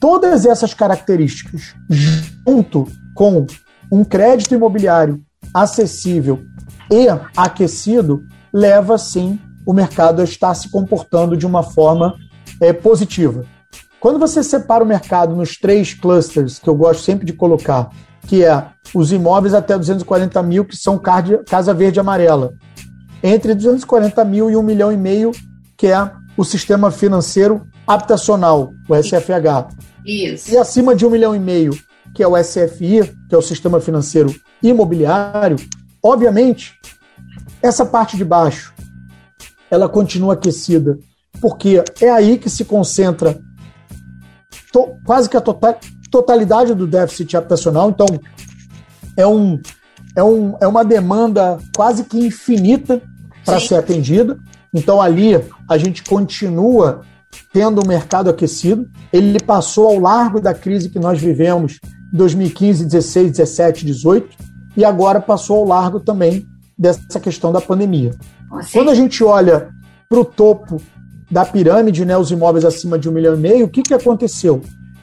todas 0.00 0.44
essas 0.44 0.74
características, 0.74 1.74
junto 1.88 2.88
com 3.14 3.46
um 3.90 4.02
crédito 4.02 4.54
imobiliário 4.54 5.22
acessível 5.54 6.42
e 6.90 7.06
aquecido, 7.36 8.24
leva 8.52 8.98
sim 8.98 9.38
o 9.64 9.72
mercado 9.72 10.20
a 10.20 10.24
estar 10.24 10.54
se 10.54 10.68
comportando 10.70 11.36
de 11.36 11.46
uma 11.46 11.62
forma 11.62 12.16
é, 12.60 12.72
positiva. 12.72 13.44
Quando 14.02 14.18
você 14.18 14.42
separa 14.42 14.82
o 14.82 14.86
mercado 14.86 15.36
nos 15.36 15.56
três 15.56 15.94
clusters, 15.94 16.58
que 16.58 16.68
eu 16.68 16.74
gosto 16.74 17.04
sempre 17.04 17.24
de 17.24 17.32
colocar, 17.32 17.88
que 18.26 18.44
é 18.44 18.66
os 18.92 19.12
imóveis 19.12 19.54
até 19.54 19.78
240 19.78 20.42
mil, 20.42 20.64
que 20.64 20.76
são 20.76 20.98
casa 20.98 21.72
verde 21.72 22.00
e 22.00 22.00
amarela, 22.00 22.52
entre 23.22 23.54
240 23.54 24.24
mil 24.24 24.50
e 24.50 24.56
1 24.56 24.62
milhão 24.64 24.90
e 24.90 24.96
meio, 24.96 25.30
que 25.78 25.86
é 25.86 26.10
o 26.36 26.42
sistema 26.42 26.90
financeiro 26.90 27.64
habitacional, 27.86 28.72
o 28.88 28.96
SFH. 29.00 29.72
Isso. 30.04 30.52
E 30.52 30.58
acima 30.58 30.96
de 30.96 31.06
1 31.06 31.10
milhão 31.10 31.36
e 31.36 31.38
meio, 31.38 31.70
que 32.12 32.24
é 32.24 32.26
o 32.26 32.36
SFI, 32.36 33.04
que 33.28 33.34
é 33.36 33.38
o 33.38 33.42
sistema 33.42 33.78
financeiro 33.80 34.34
imobiliário, 34.60 35.54
obviamente, 36.02 36.72
essa 37.62 37.86
parte 37.86 38.16
de 38.16 38.24
baixo, 38.24 38.74
ela 39.70 39.88
continua 39.88 40.34
aquecida, 40.34 40.98
porque 41.40 41.84
é 42.00 42.10
aí 42.10 42.36
que 42.36 42.50
se 42.50 42.64
concentra 42.64 43.38
to, 44.72 44.96
quase 45.04 45.28
que 45.28 45.36
a 45.36 45.40
total, 45.40 45.78
totalidade 46.10 46.74
do 46.74 46.86
déficit 46.86 47.36
habitacional. 47.36 47.90
Então, 47.90 48.06
é, 49.16 49.26
um, 49.26 49.60
é, 50.16 50.22
um, 50.22 50.56
é 50.60 50.66
uma 50.66 50.84
demanda 50.84 51.58
quase 51.76 52.04
que 52.04 52.18
infinita 52.18 53.00
para 53.44 53.60
ser 53.60 53.76
atendida. 53.76 54.38
Então, 54.74 55.00
ali 55.00 55.32
a 55.68 55.78
gente 55.78 56.02
continua 56.02 57.02
tendo 57.52 57.82
o 57.82 57.86
mercado 57.86 58.30
aquecido. 58.30 58.88
Ele 59.12 59.38
passou 59.38 59.86
ao 59.86 59.98
largo 59.98 60.40
da 60.40 60.54
crise 60.54 60.88
que 60.88 60.98
nós 60.98 61.20
vivemos 61.20 61.78
2015, 62.12 62.84
16, 62.84 63.30
17, 63.32 63.86
18 63.86 64.28
e 64.76 64.84
agora 64.84 65.20
passou 65.20 65.58
ao 65.58 65.64
largo 65.64 66.00
também 66.00 66.46
dessa 66.78 67.20
questão 67.20 67.52
da 67.52 67.60
pandemia. 67.60 68.12
Quando 68.72 68.90
a 68.90 68.94
gente 68.94 69.22
olha 69.22 69.70
para 70.08 70.20
o 70.20 70.24
topo 70.24 70.80
da 71.32 71.46
pirâmide, 71.46 72.04
né, 72.04 72.16
os 72.16 72.30
imóveis 72.30 72.62
acima 72.62 72.98
de 72.98 73.08
um 73.08 73.12
milhão 73.12 73.34
e 73.34 73.38
meio, 73.38 73.64
o 73.64 73.68
que, 73.68 73.82
que 73.82 73.94
aconteceu? 73.94 74.60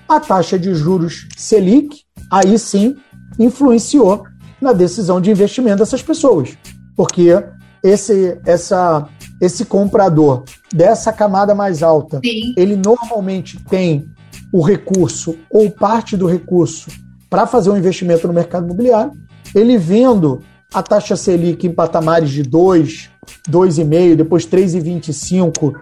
A 0.08 0.20
taxa 0.20 0.60
de 0.60 0.76
juros 0.76 1.28
Selic, 1.36 2.02
aí 2.32 2.60
sim, 2.60 2.96
influenciou 3.40 4.24
na 4.62 4.72
decisão 4.72 5.20
de 5.20 5.32
investimento 5.32 5.78
dessas 5.78 6.04
pessoas. 6.04 6.56
Porque 6.96 7.44
esse, 7.82 8.38
essa, 8.46 9.10
esse 9.42 9.66
comprador 9.66 10.44
dessa 10.72 11.12
camada 11.12 11.56
mais 11.56 11.82
alta, 11.82 12.20
Sim. 12.24 12.54
ele 12.56 12.76
normalmente 12.76 13.60
tem 13.68 14.06
o 14.54 14.62
recurso 14.62 15.36
ou 15.50 15.72
parte 15.72 16.16
do 16.16 16.28
recurso 16.28 16.92
para 17.28 17.48
fazer 17.48 17.72
um 17.72 17.78
investimento 17.78 18.28
no 18.28 18.34
mercado 18.34 18.66
imobiliário, 18.66 19.14
ele 19.56 19.78
vendo 19.78 20.44
a 20.72 20.84
taxa 20.84 21.16
Selic 21.16 21.66
em 21.66 21.72
patamares 21.72 22.30
de 22.30 22.44
2, 22.44 23.10
2,5, 23.50 24.16
depois 24.16 24.46
3,25, 24.46 25.74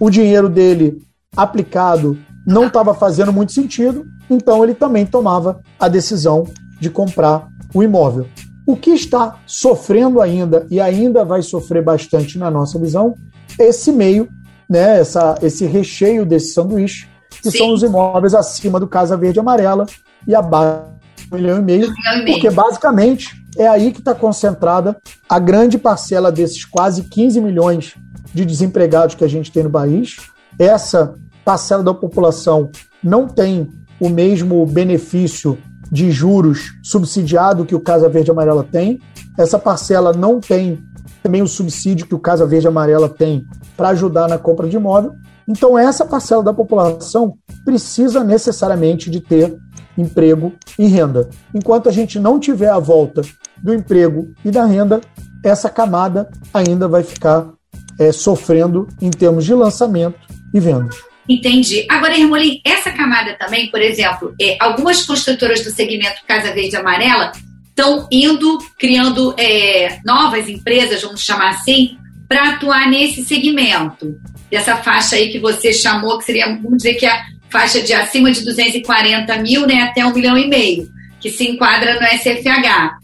o 0.00 0.10
dinheiro 0.10 0.48
dele 0.48 1.02
aplicado 1.36 2.18
não 2.46 2.66
estava 2.66 2.94
fazendo 2.94 3.32
muito 3.32 3.52
sentido, 3.52 4.04
então 4.28 4.62
ele 4.62 4.74
também 4.74 5.06
tomava 5.06 5.60
a 5.78 5.88
decisão 5.88 6.44
de 6.80 6.90
comprar 6.90 7.48
o 7.72 7.82
imóvel. 7.82 8.26
O 8.66 8.76
que 8.76 8.90
está 8.90 9.36
sofrendo 9.46 10.20
ainda 10.20 10.66
e 10.70 10.80
ainda 10.80 11.24
vai 11.24 11.42
sofrer 11.42 11.82
bastante 11.82 12.38
na 12.38 12.50
nossa 12.50 12.78
visão, 12.78 13.14
é 13.58 13.68
esse 13.68 13.92
meio, 13.92 14.28
né, 14.68 15.00
essa, 15.00 15.38
esse 15.42 15.66
recheio 15.66 16.24
desse 16.24 16.52
sanduíche, 16.52 17.08
que 17.42 17.50
Sim. 17.50 17.58
são 17.58 17.74
os 17.74 17.82
imóveis 17.82 18.34
acima 18.34 18.80
do 18.80 18.86
Casa 18.86 19.16
Verde 19.16 19.40
Amarela 19.40 19.86
e 20.26 20.34
abaixo 20.34 20.94
do 21.28 21.36
milhão 21.36 21.58
e 21.58 21.62
meio, 21.62 21.92
porque 22.26 22.50
basicamente 22.50 23.34
é 23.56 23.66
aí 23.66 23.92
que 23.92 23.98
está 23.98 24.14
concentrada 24.14 24.96
a 25.28 25.38
grande 25.38 25.78
parcela 25.78 26.32
desses 26.32 26.64
quase 26.64 27.04
15 27.04 27.40
milhões 27.40 27.94
de 28.34 28.44
desempregados 28.44 29.14
que 29.14 29.24
a 29.24 29.28
gente 29.28 29.52
tem 29.52 29.62
no 29.62 29.70
país. 29.70 30.16
Essa 30.58 31.14
parcela 31.44 31.82
da 31.82 31.94
população 31.94 32.70
não 33.02 33.28
tem 33.28 33.68
o 34.00 34.08
mesmo 34.08 34.64
benefício 34.66 35.56
de 35.90 36.10
juros 36.10 36.72
subsidiado 36.82 37.64
que 37.64 37.74
o 37.74 37.80
Casa 37.80 38.08
Verde 38.08 38.30
Amarela 38.30 38.64
tem. 38.64 39.00
Essa 39.38 39.58
parcela 39.58 40.12
não 40.12 40.40
tem 40.40 40.82
também 41.22 41.42
o 41.42 41.46
subsídio 41.46 42.06
que 42.06 42.14
o 42.14 42.18
Casa 42.18 42.46
Verde 42.46 42.66
Amarela 42.66 43.08
tem 43.08 43.44
para 43.76 43.90
ajudar 43.90 44.28
na 44.28 44.38
compra 44.38 44.68
de 44.68 44.76
imóvel. 44.76 45.12
Então, 45.46 45.78
essa 45.78 46.04
parcela 46.04 46.42
da 46.42 46.54
população 46.54 47.34
precisa 47.64 48.24
necessariamente 48.24 49.10
de 49.10 49.20
ter 49.20 49.56
emprego 49.96 50.52
e 50.78 50.86
renda. 50.86 51.28
Enquanto 51.54 51.88
a 51.88 51.92
gente 51.92 52.18
não 52.18 52.40
tiver 52.40 52.70
a 52.70 52.78
volta 52.78 53.22
do 53.62 53.72
emprego 53.72 54.32
e 54.44 54.50
da 54.50 54.64
renda, 54.64 55.00
essa 55.44 55.68
camada 55.68 56.28
ainda 56.52 56.88
vai 56.88 57.02
ficar 57.02 57.52
é, 57.98 58.12
sofrendo 58.12 58.88
em 59.00 59.10
termos 59.10 59.44
de 59.44 59.54
lançamento 59.54 60.18
e 60.52 60.60
vendas. 60.60 60.96
Entendi. 61.28 61.86
Agora, 61.88 62.18
Hermolim, 62.18 62.60
essa 62.64 62.90
camada 62.90 63.34
também, 63.38 63.70
por 63.70 63.80
exemplo, 63.80 64.34
é, 64.40 64.56
algumas 64.60 65.02
construtoras 65.02 65.62
do 65.62 65.70
segmento 65.70 66.20
Casa 66.26 66.52
Verde 66.52 66.74
e 66.74 66.76
Amarela 66.76 67.32
estão 67.68 68.06
indo, 68.10 68.58
criando 68.78 69.34
é, 69.38 69.98
novas 70.04 70.48
empresas, 70.48 71.02
vamos 71.02 71.24
chamar 71.24 71.50
assim, 71.50 71.96
para 72.28 72.50
atuar 72.50 72.88
nesse 72.88 73.24
segmento. 73.24 74.14
Dessa 74.50 74.76
faixa 74.76 75.16
aí 75.16 75.30
que 75.30 75.38
você 75.38 75.72
chamou, 75.72 76.18
que 76.18 76.24
seria, 76.24 76.46
vamos 76.46 76.78
dizer 76.78 76.94
que 76.94 77.06
é 77.06 77.10
a 77.10 77.24
faixa 77.50 77.80
de 77.80 77.92
acima 77.92 78.30
de 78.30 78.44
240 78.44 79.36
mil 79.38 79.66
né, 79.66 79.82
até 79.82 80.04
um 80.04 80.12
milhão 80.12 80.36
e 80.36 80.46
meio, 80.46 80.88
que 81.20 81.30
se 81.30 81.48
enquadra 81.48 81.94
no 81.94 82.06
SFH. 82.06 82.98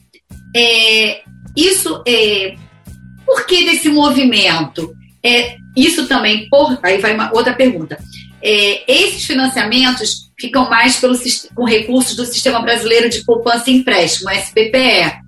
É, 0.54 1.22
isso, 1.56 2.02
é, 2.06 2.54
por 3.30 3.46
que 3.46 3.64
desse 3.64 3.88
movimento? 3.88 4.92
É, 5.24 5.56
isso 5.76 6.08
também, 6.08 6.48
por, 6.48 6.80
aí 6.82 6.98
vai 6.98 7.14
uma 7.14 7.32
outra 7.32 7.54
pergunta. 7.54 7.96
É, 8.42 8.92
esses 8.92 9.24
financiamentos 9.24 10.30
ficam 10.38 10.68
mais 10.68 10.96
pelo, 10.96 11.16
com 11.54 11.64
recursos 11.64 12.16
do 12.16 12.26
Sistema 12.26 12.60
Brasileiro 12.60 13.08
de 13.08 13.24
Poupança 13.24 13.70
e 13.70 13.76
Empréstimo, 13.76 14.30
SBPE. 14.30 15.20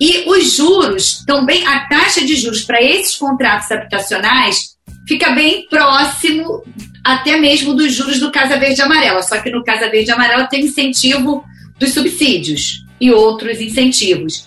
E 0.00 0.28
os 0.28 0.56
juros, 0.56 1.24
também 1.24 1.64
a 1.64 1.86
taxa 1.86 2.24
de 2.24 2.34
juros 2.34 2.62
para 2.62 2.82
esses 2.82 3.14
contratos 3.14 3.70
habitacionais 3.70 4.76
fica 5.06 5.30
bem 5.30 5.66
próximo 5.68 6.64
até 7.04 7.36
mesmo 7.36 7.74
dos 7.74 7.92
juros 7.92 8.18
do 8.18 8.32
Casa 8.32 8.58
Verde 8.58 8.82
Amarela. 8.82 9.22
Só 9.22 9.38
que 9.40 9.50
no 9.50 9.62
Casa 9.62 9.88
Verde 9.88 10.10
Amarela 10.10 10.46
tem 10.46 10.64
incentivo 10.64 11.44
dos 11.78 11.92
subsídios 11.92 12.84
e 13.00 13.12
outros 13.12 13.60
incentivos. 13.60 14.44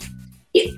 E 0.54 0.74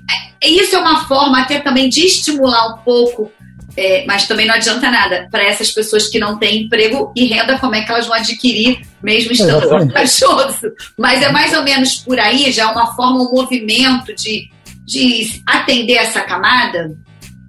isso 0.48 0.76
é 0.76 0.78
uma 0.78 1.06
forma 1.06 1.40
até 1.40 1.60
também 1.60 1.88
de 1.88 2.06
estimular 2.06 2.74
um 2.74 2.78
pouco 2.78 3.30
é, 3.76 4.04
mas 4.06 4.26
também 4.26 4.46
não 4.46 4.54
adianta 4.54 4.90
nada 4.90 5.28
para 5.30 5.42
essas 5.44 5.70
pessoas 5.70 6.08
que 6.08 6.18
não 6.18 6.38
têm 6.38 6.64
emprego 6.64 7.12
e 7.16 7.26
renda, 7.26 7.58
como 7.58 7.74
é 7.74 7.82
que 7.82 7.90
elas 7.90 8.06
vão 8.06 8.14
adquirir, 8.14 8.80
mesmo 9.02 9.32
estando 9.32 9.68
vantajoso? 9.68 10.72
Mas 10.96 11.22
é 11.22 11.30
mais 11.30 11.52
ou 11.52 11.62
menos 11.62 11.96
por 11.96 12.18
aí, 12.18 12.52
já 12.52 12.70
uma 12.70 12.94
forma, 12.94 13.22
um 13.22 13.32
movimento 13.32 14.14
de, 14.14 14.48
de 14.84 15.42
atender 15.46 15.94
essa 15.94 16.20
camada? 16.20 16.96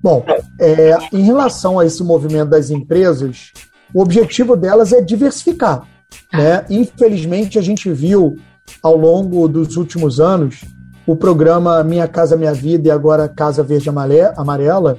Bom, 0.02 0.26
é, 0.60 0.98
em 1.14 1.24
relação 1.24 1.80
a 1.80 1.86
esse 1.86 2.04
movimento 2.04 2.50
das 2.50 2.70
empresas, 2.70 3.52
o 3.94 4.02
objetivo 4.02 4.56
delas 4.56 4.94
é 4.94 5.02
diversificar. 5.02 5.88
Ah. 6.32 6.38
Né? 6.38 6.66
Infelizmente, 6.70 7.60
a 7.60 7.62
gente 7.62 7.92
viu 7.92 8.40
ao 8.82 8.98
longo 8.98 9.48
dos 9.48 9.78
últimos 9.78 10.20
anos 10.20 10.62
o 11.08 11.16
programa 11.16 11.84
Minha 11.84 12.08
Casa 12.08 12.36
Minha 12.36 12.54
Vida 12.54 12.88
e 12.88 12.92
agora 12.92 13.30
Casa 13.30 13.64
Verde 13.64 13.90
Amarela 13.90 14.98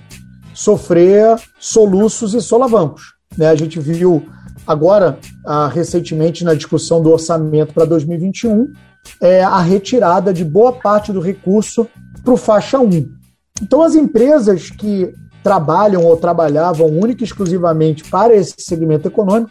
sofrer 0.55 1.37
soluços 1.59 2.35
e 2.35 2.40
solavancos. 2.40 3.14
Né? 3.37 3.49
A 3.49 3.55
gente 3.55 3.79
viu 3.79 4.27
agora, 4.66 5.19
ah, 5.45 5.69
recentemente, 5.69 6.45
na 6.45 6.55
discussão 6.55 7.03
do 7.03 7.11
orçamento 7.11 7.75
para 7.75 7.85
2021, 7.85 8.73
é, 9.21 9.42
a 9.42 9.61
retirada 9.61 10.33
de 10.33 10.45
boa 10.45 10.73
parte 10.73 11.12
do 11.12 11.21
recurso 11.21 11.87
para 12.25 12.33
o 12.33 12.37
faixa 12.37 12.79
1. 12.79 13.09
Então, 13.62 13.83
as 13.83 13.95
empresas 13.95 14.71
que 14.71 15.12
trabalham 15.42 16.05
ou 16.05 16.16
trabalhavam 16.16 16.88
única 16.88 17.23
e 17.23 17.27
exclusivamente 17.27 18.03
para 18.05 18.35
esse 18.35 18.57
segmento 18.59 19.07
econômico 19.07 19.51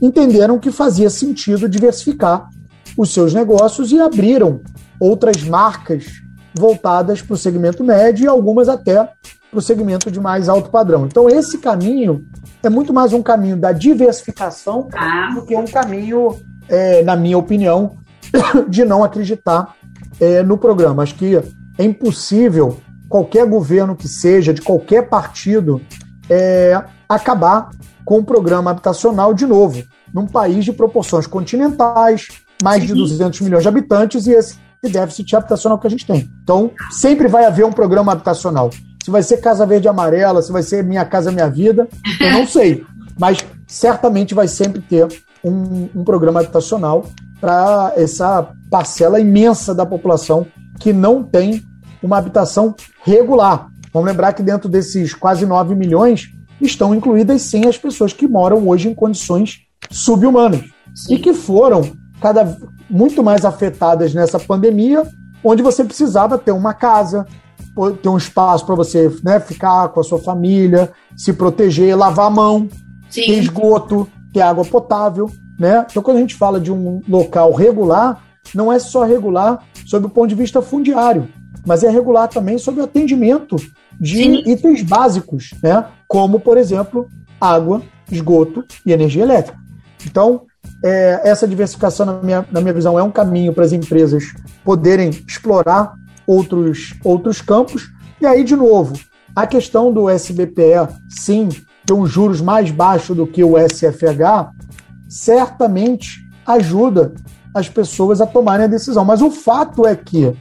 entenderam 0.00 0.58
que 0.58 0.70
fazia 0.70 1.08
sentido 1.08 1.68
diversificar 1.68 2.50
os 2.98 3.12
seus 3.12 3.32
negócios 3.32 3.92
e 3.92 3.98
abriram 3.98 4.60
outras 5.00 5.42
marcas 5.42 6.06
voltadas 6.54 7.20
para 7.20 7.34
o 7.34 7.36
segmento 7.36 7.84
médio 7.84 8.24
e 8.24 8.28
algumas 8.28 8.68
até 8.68 9.10
para 9.50 9.58
o 9.58 9.62
segmento 9.62 10.10
de 10.10 10.20
mais 10.20 10.48
alto 10.48 10.70
padrão. 10.70 11.06
Então, 11.06 11.28
esse 11.28 11.58
caminho 11.58 12.26
é 12.62 12.68
muito 12.68 12.92
mais 12.92 13.12
um 13.12 13.22
caminho 13.22 13.56
da 13.56 13.72
diversificação 13.72 14.88
ah. 14.94 15.32
do 15.34 15.44
que 15.44 15.56
um 15.56 15.66
caminho, 15.66 16.36
é, 16.68 17.02
na 17.02 17.16
minha 17.16 17.38
opinião, 17.38 17.96
de 18.68 18.84
não 18.84 19.04
acreditar 19.04 19.74
é, 20.20 20.42
no 20.42 20.58
programa. 20.58 21.02
Acho 21.02 21.14
que 21.14 21.36
é 21.78 21.84
impossível 21.84 22.78
qualquer 23.08 23.46
governo 23.46 23.94
que 23.94 24.08
seja, 24.08 24.52
de 24.52 24.62
qualquer 24.62 25.08
partido, 25.08 25.80
é, 26.28 26.82
acabar 27.08 27.70
com 28.04 28.18
o 28.18 28.24
programa 28.24 28.70
habitacional 28.70 29.32
de 29.32 29.46
novo, 29.46 29.82
num 30.12 30.26
país 30.26 30.64
de 30.64 30.72
proporções 30.72 31.26
continentais, 31.26 32.28
mais 32.62 32.84
de 32.84 32.94
200 32.94 33.40
milhões 33.42 33.62
de 33.62 33.68
habitantes 33.68 34.26
e 34.26 34.32
esse 34.32 34.65
déficit 34.82 35.34
habitacional 35.34 35.78
que 35.78 35.86
a 35.86 35.90
gente 35.90 36.06
tem. 36.06 36.30
Então, 36.42 36.70
sempre 36.90 37.28
vai 37.28 37.44
haver 37.44 37.64
um 37.64 37.72
programa 37.72 38.12
habitacional. 38.12 38.70
Se 39.02 39.10
vai 39.10 39.22
ser 39.22 39.38
Casa 39.38 39.64
Verde 39.64 39.88
Amarela, 39.88 40.42
se 40.42 40.50
vai 40.50 40.62
ser 40.62 40.82
Minha 40.84 41.04
Casa 41.04 41.30
Minha 41.30 41.48
Vida, 41.48 41.88
eu 42.20 42.32
não 42.32 42.46
sei. 42.46 42.84
Mas 43.18 43.38
certamente 43.66 44.34
vai 44.34 44.48
sempre 44.48 44.80
ter 44.80 45.06
um, 45.44 45.88
um 45.94 46.04
programa 46.04 46.40
habitacional 46.40 47.06
para 47.40 47.92
essa 47.96 48.48
parcela 48.70 49.20
imensa 49.20 49.74
da 49.74 49.86
população 49.86 50.46
que 50.80 50.92
não 50.92 51.22
tem 51.22 51.62
uma 52.02 52.18
habitação 52.18 52.74
regular. 53.04 53.68
Vamos 53.92 54.08
lembrar 54.10 54.32
que 54.32 54.42
dentro 54.42 54.68
desses 54.68 55.14
quase 55.14 55.46
9 55.46 55.74
milhões 55.74 56.28
estão 56.60 56.94
incluídas 56.94 57.42
sim 57.42 57.66
as 57.66 57.78
pessoas 57.78 58.12
que 58.12 58.26
moram 58.26 58.66
hoje 58.68 58.88
em 58.88 58.94
condições 58.94 59.60
subhumanas 59.90 60.64
sim. 60.94 61.14
e 61.14 61.18
que 61.18 61.32
foram 61.32 61.92
cada 62.20 62.56
muito 62.88 63.22
mais 63.22 63.44
afetadas 63.44 64.14
nessa 64.14 64.38
pandemia, 64.38 65.06
onde 65.42 65.62
você 65.62 65.84
precisava 65.84 66.38
ter 66.38 66.52
uma 66.52 66.74
casa, 66.74 67.26
ter 68.02 68.08
um 68.08 68.16
espaço 68.16 68.64
para 68.64 68.74
você 68.74 69.14
né, 69.22 69.38
ficar 69.38 69.88
com 69.88 70.00
a 70.00 70.04
sua 70.04 70.18
família, 70.18 70.90
se 71.16 71.32
proteger, 71.32 71.96
lavar 71.96 72.26
a 72.26 72.30
mão, 72.30 72.68
Sim. 73.10 73.22
ter 73.22 73.38
esgoto, 73.38 74.08
ter 74.32 74.40
água 74.40 74.64
potável. 74.64 75.30
Né? 75.58 75.86
Então, 75.90 76.02
quando 76.02 76.18
a 76.18 76.20
gente 76.20 76.34
fala 76.34 76.60
de 76.60 76.72
um 76.72 77.00
local 77.08 77.52
regular, 77.52 78.22
não 78.54 78.72
é 78.72 78.78
só 78.78 79.04
regular 79.04 79.62
sob 79.86 80.06
o 80.06 80.10
ponto 80.10 80.28
de 80.28 80.34
vista 80.34 80.62
fundiário, 80.62 81.28
mas 81.66 81.82
é 81.82 81.90
regular 81.90 82.28
também 82.28 82.58
sobre 82.58 82.80
o 82.80 82.84
atendimento 82.84 83.56
de 84.00 84.16
Sim. 84.16 84.42
itens 84.46 84.82
básicos, 84.82 85.54
né? 85.62 85.86
como, 86.06 86.40
por 86.40 86.56
exemplo, 86.56 87.08
água, 87.40 87.82
esgoto 88.10 88.64
e 88.84 88.92
energia 88.92 89.22
elétrica. 89.22 89.58
Então, 90.04 90.42
é, 90.84 91.20
essa 91.24 91.46
diversificação, 91.46 92.06
na 92.06 92.22
minha, 92.22 92.46
na 92.50 92.60
minha 92.60 92.74
visão, 92.74 92.98
é 92.98 93.02
um 93.02 93.10
caminho 93.10 93.52
para 93.52 93.64
as 93.64 93.72
empresas 93.72 94.24
poderem 94.64 95.10
explorar 95.26 95.94
outros, 96.26 96.94
outros 97.04 97.40
campos. 97.40 97.90
E 98.20 98.26
aí, 98.26 98.44
de 98.44 98.56
novo, 98.56 98.98
a 99.34 99.46
questão 99.46 99.92
do 99.92 100.08
SBPE, 100.08 100.88
sim, 101.08 101.48
ter 101.84 101.92
um 101.92 102.06
juros 102.06 102.40
mais 102.40 102.70
baixo 102.70 103.14
do 103.14 103.26
que 103.26 103.44
o 103.44 103.54
SFH, 103.58 104.50
certamente 105.08 106.26
ajuda 106.46 107.14
as 107.54 107.68
pessoas 107.68 108.20
a 108.20 108.26
tomarem 108.26 108.66
a 108.66 108.68
decisão. 108.68 109.04
Mas 109.04 109.22
o 109.22 109.30
fato 109.30 109.86
é 109.86 109.94
que, 109.94 110.36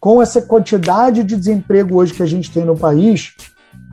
com 0.00 0.22
essa 0.22 0.40
quantidade 0.40 1.22
de 1.22 1.36
desemprego 1.36 1.96
hoje 1.96 2.14
que 2.14 2.22
a 2.22 2.26
gente 2.26 2.50
tem 2.50 2.64
no 2.64 2.76
país, 2.76 3.34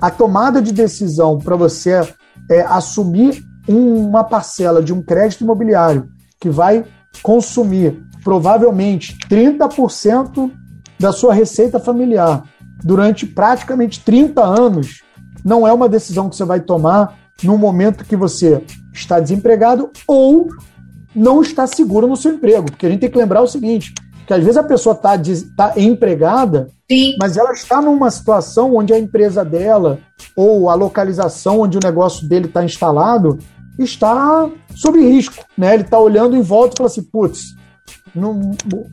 a 0.01 0.09
tomada 0.09 0.61
de 0.61 0.71
decisão 0.71 1.37
para 1.37 1.55
você 1.55 2.01
é, 2.49 2.61
assumir 2.61 3.43
uma 3.67 4.23
parcela 4.23 4.81
de 4.81 4.93
um 4.93 5.01
crédito 5.01 5.43
imobiliário 5.43 6.09
que 6.39 6.49
vai 6.49 6.83
consumir 7.21 8.03
provavelmente 8.23 9.17
30% 9.29 10.51
da 10.99 11.11
sua 11.11 11.33
receita 11.33 11.79
familiar 11.79 12.43
durante 12.83 13.25
praticamente 13.25 13.99
30 14.03 14.43
anos, 14.43 15.01
não 15.43 15.67
é 15.67 15.73
uma 15.73 15.89
decisão 15.89 16.29
que 16.29 16.35
você 16.35 16.45
vai 16.45 16.59
tomar 16.59 17.17
no 17.43 17.57
momento 17.57 18.05
que 18.05 18.15
você 18.15 18.63
está 18.93 19.19
desempregado 19.19 19.89
ou 20.07 20.47
não 21.15 21.41
está 21.41 21.67
seguro 21.67 22.07
no 22.07 22.15
seu 22.15 22.33
emprego. 22.33 22.71
Porque 22.71 22.85
a 22.85 22.89
gente 22.89 23.01
tem 23.01 23.09
que 23.09 23.17
lembrar 23.17 23.41
o 23.41 23.47
seguinte: 23.47 23.93
que 24.25 24.33
às 24.33 24.41
vezes 24.41 24.57
a 24.57 24.63
pessoa 24.63 24.95
está 24.95 25.17
tá 25.55 25.79
empregada, 25.79 26.69
Sim. 26.89 27.15
mas 27.19 27.37
ela 27.37 27.51
está 27.51 27.81
numa 27.81 28.09
situação 28.09 28.75
onde 28.75 28.93
a 28.93 28.99
empresa 28.99 29.43
dela 29.43 29.99
ou 30.35 30.69
a 30.69 30.73
localização 30.73 31.61
onde 31.61 31.77
o 31.77 31.81
negócio 31.83 32.27
dele 32.27 32.45
está 32.45 32.63
instalado 32.63 33.39
está 33.77 34.49
sob 34.75 34.99
risco. 34.99 35.43
Né? 35.57 35.73
Ele 35.73 35.83
está 35.83 35.99
olhando 35.99 36.35
em 36.35 36.41
volta 36.41 36.75
e 36.75 36.77
fala 36.77 36.89
assim: 36.89 37.03
putz, 37.03 37.55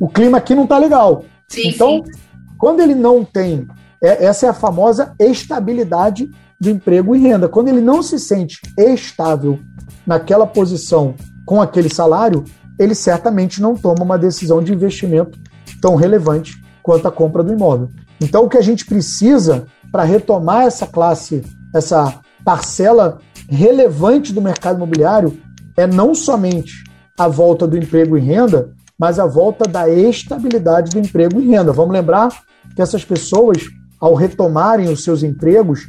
o 0.00 0.08
clima 0.08 0.38
aqui 0.38 0.54
não 0.54 0.64
está 0.64 0.78
legal. 0.78 1.24
Sim, 1.48 1.68
então, 1.68 2.02
sim. 2.04 2.12
quando 2.58 2.80
ele 2.80 2.94
não 2.94 3.24
tem, 3.24 3.66
é, 4.02 4.24
essa 4.24 4.46
é 4.46 4.48
a 4.48 4.54
famosa 4.54 5.14
estabilidade 5.18 6.28
do 6.60 6.70
emprego 6.70 7.14
e 7.14 7.20
renda. 7.20 7.48
Quando 7.48 7.68
ele 7.68 7.80
não 7.80 8.02
se 8.02 8.18
sente 8.18 8.60
estável 8.76 9.58
naquela 10.06 10.46
posição 10.46 11.14
com 11.48 11.62
aquele 11.62 11.88
salário, 11.88 12.44
ele 12.78 12.94
certamente 12.94 13.62
não 13.62 13.74
toma 13.74 14.04
uma 14.04 14.18
decisão 14.18 14.62
de 14.62 14.70
investimento 14.70 15.38
tão 15.80 15.94
relevante 15.94 16.62
quanto 16.82 17.08
a 17.08 17.10
compra 17.10 17.42
do 17.42 17.54
imóvel. 17.54 17.88
Então, 18.20 18.44
o 18.44 18.50
que 18.50 18.58
a 18.58 18.62
gente 18.62 18.84
precisa 18.84 19.64
para 19.90 20.02
retomar 20.02 20.66
essa 20.66 20.86
classe, 20.86 21.42
essa 21.74 22.20
parcela 22.44 23.18
relevante 23.48 24.30
do 24.30 24.42
mercado 24.42 24.76
imobiliário, 24.76 25.38
é 25.74 25.86
não 25.86 26.14
somente 26.14 26.84
a 27.18 27.26
volta 27.26 27.66
do 27.66 27.78
emprego 27.78 28.18
e 28.18 28.20
renda, 28.20 28.68
mas 28.98 29.18
a 29.18 29.24
volta 29.24 29.66
da 29.66 29.88
estabilidade 29.88 30.90
do 30.90 30.98
emprego 30.98 31.40
e 31.40 31.46
renda. 31.48 31.72
Vamos 31.72 31.94
lembrar 31.94 32.28
que 32.76 32.82
essas 32.82 33.06
pessoas, 33.06 33.56
ao 33.98 34.12
retomarem 34.12 34.90
os 34.90 35.02
seus 35.02 35.22
empregos, 35.22 35.88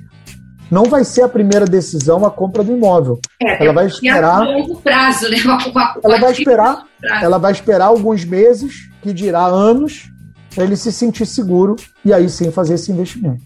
não 0.69 0.85
vai 0.85 1.03
ser 1.03 1.23
a 1.23 1.29
primeira 1.29 1.65
decisão 1.65 2.25
a 2.25 2.31
compra 2.31 2.63
do 2.63 2.71
imóvel. 2.71 3.19
É, 3.41 3.63
ela 3.63 3.73
vai 3.73 3.87
esperar. 3.87 4.45
longo 4.45 4.81
prazo, 4.81 5.29
né? 5.29 5.37
ela 6.03 6.19
vai 6.19 6.31
esperar. 6.31 6.85
Ela 7.21 7.37
vai 7.37 7.51
esperar 7.51 7.85
alguns 7.85 8.25
meses, 8.25 8.89
que 9.01 9.13
dirá 9.13 9.45
anos, 9.45 10.09
para 10.53 10.63
ele 10.63 10.75
se 10.75 10.91
sentir 10.91 11.25
seguro 11.25 11.75
e 12.03 12.13
aí 12.13 12.29
sim 12.29 12.51
fazer 12.51 12.75
esse 12.75 12.91
investimento. 12.91 13.43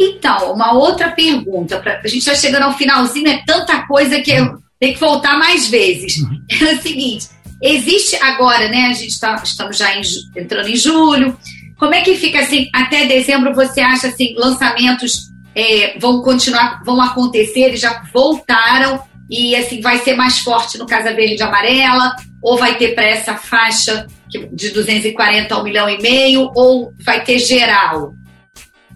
Então, 0.00 0.52
uma 0.52 0.72
outra 0.72 1.10
pergunta, 1.10 1.78
pra, 1.78 2.00
a 2.02 2.08
gente 2.08 2.18
está 2.18 2.34
chegando 2.34 2.62
ao 2.62 2.76
finalzinho, 2.76 3.28
é 3.28 3.42
tanta 3.44 3.86
coisa 3.86 4.20
que 4.20 4.30
eu 4.30 4.58
tenho 4.78 4.94
que 4.94 5.00
voltar 5.00 5.38
mais 5.38 5.68
vezes. 5.68 6.18
Uhum. 6.18 6.40
É 6.68 6.74
o 6.74 6.82
seguinte: 6.82 7.28
existe 7.62 8.16
agora, 8.22 8.68
né? 8.68 8.88
A 8.88 8.92
gente 8.92 9.10
está 9.10 9.34
estamos 9.42 9.76
já 9.76 9.94
em, 9.96 10.02
entrando 10.36 10.68
em 10.68 10.76
julho. 10.76 11.36
Como 11.78 11.94
é 11.94 12.02
que 12.02 12.14
fica 12.14 12.40
assim, 12.40 12.68
até 12.72 13.04
dezembro 13.06 13.54
você 13.54 13.80
acha 13.80 14.08
assim, 14.08 14.34
lançamentos 14.38 15.33
é, 15.54 15.98
vão 15.98 16.22
continuar, 16.22 16.82
vão 16.84 17.00
acontecer, 17.00 17.60
eles 17.60 17.80
já 17.80 18.02
voltaram 18.12 19.00
e 19.30 19.56
assim 19.56 19.80
vai 19.80 19.98
ser 19.98 20.14
mais 20.14 20.38
forte 20.38 20.78
no 20.78 20.86
Casa 20.86 21.14
Verde 21.14 21.36
e 21.40 21.42
Amarela, 21.42 22.14
ou 22.42 22.58
vai 22.58 22.76
ter 22.76 22.94
para 22.94 23.04
essa 23.04 23.34
faixa 23.34 24.06
de 24.28 24.70
240 24.70 25.54
a 25.54 25.60
1 25.60 25.64
milhão 25.64 25.88
e 25.88 26.00
meio, 26.00 26.50
ou 26.54 26.92
vai 27.04 27.24
ter 27.24 27.38
geral? 27.38 28.12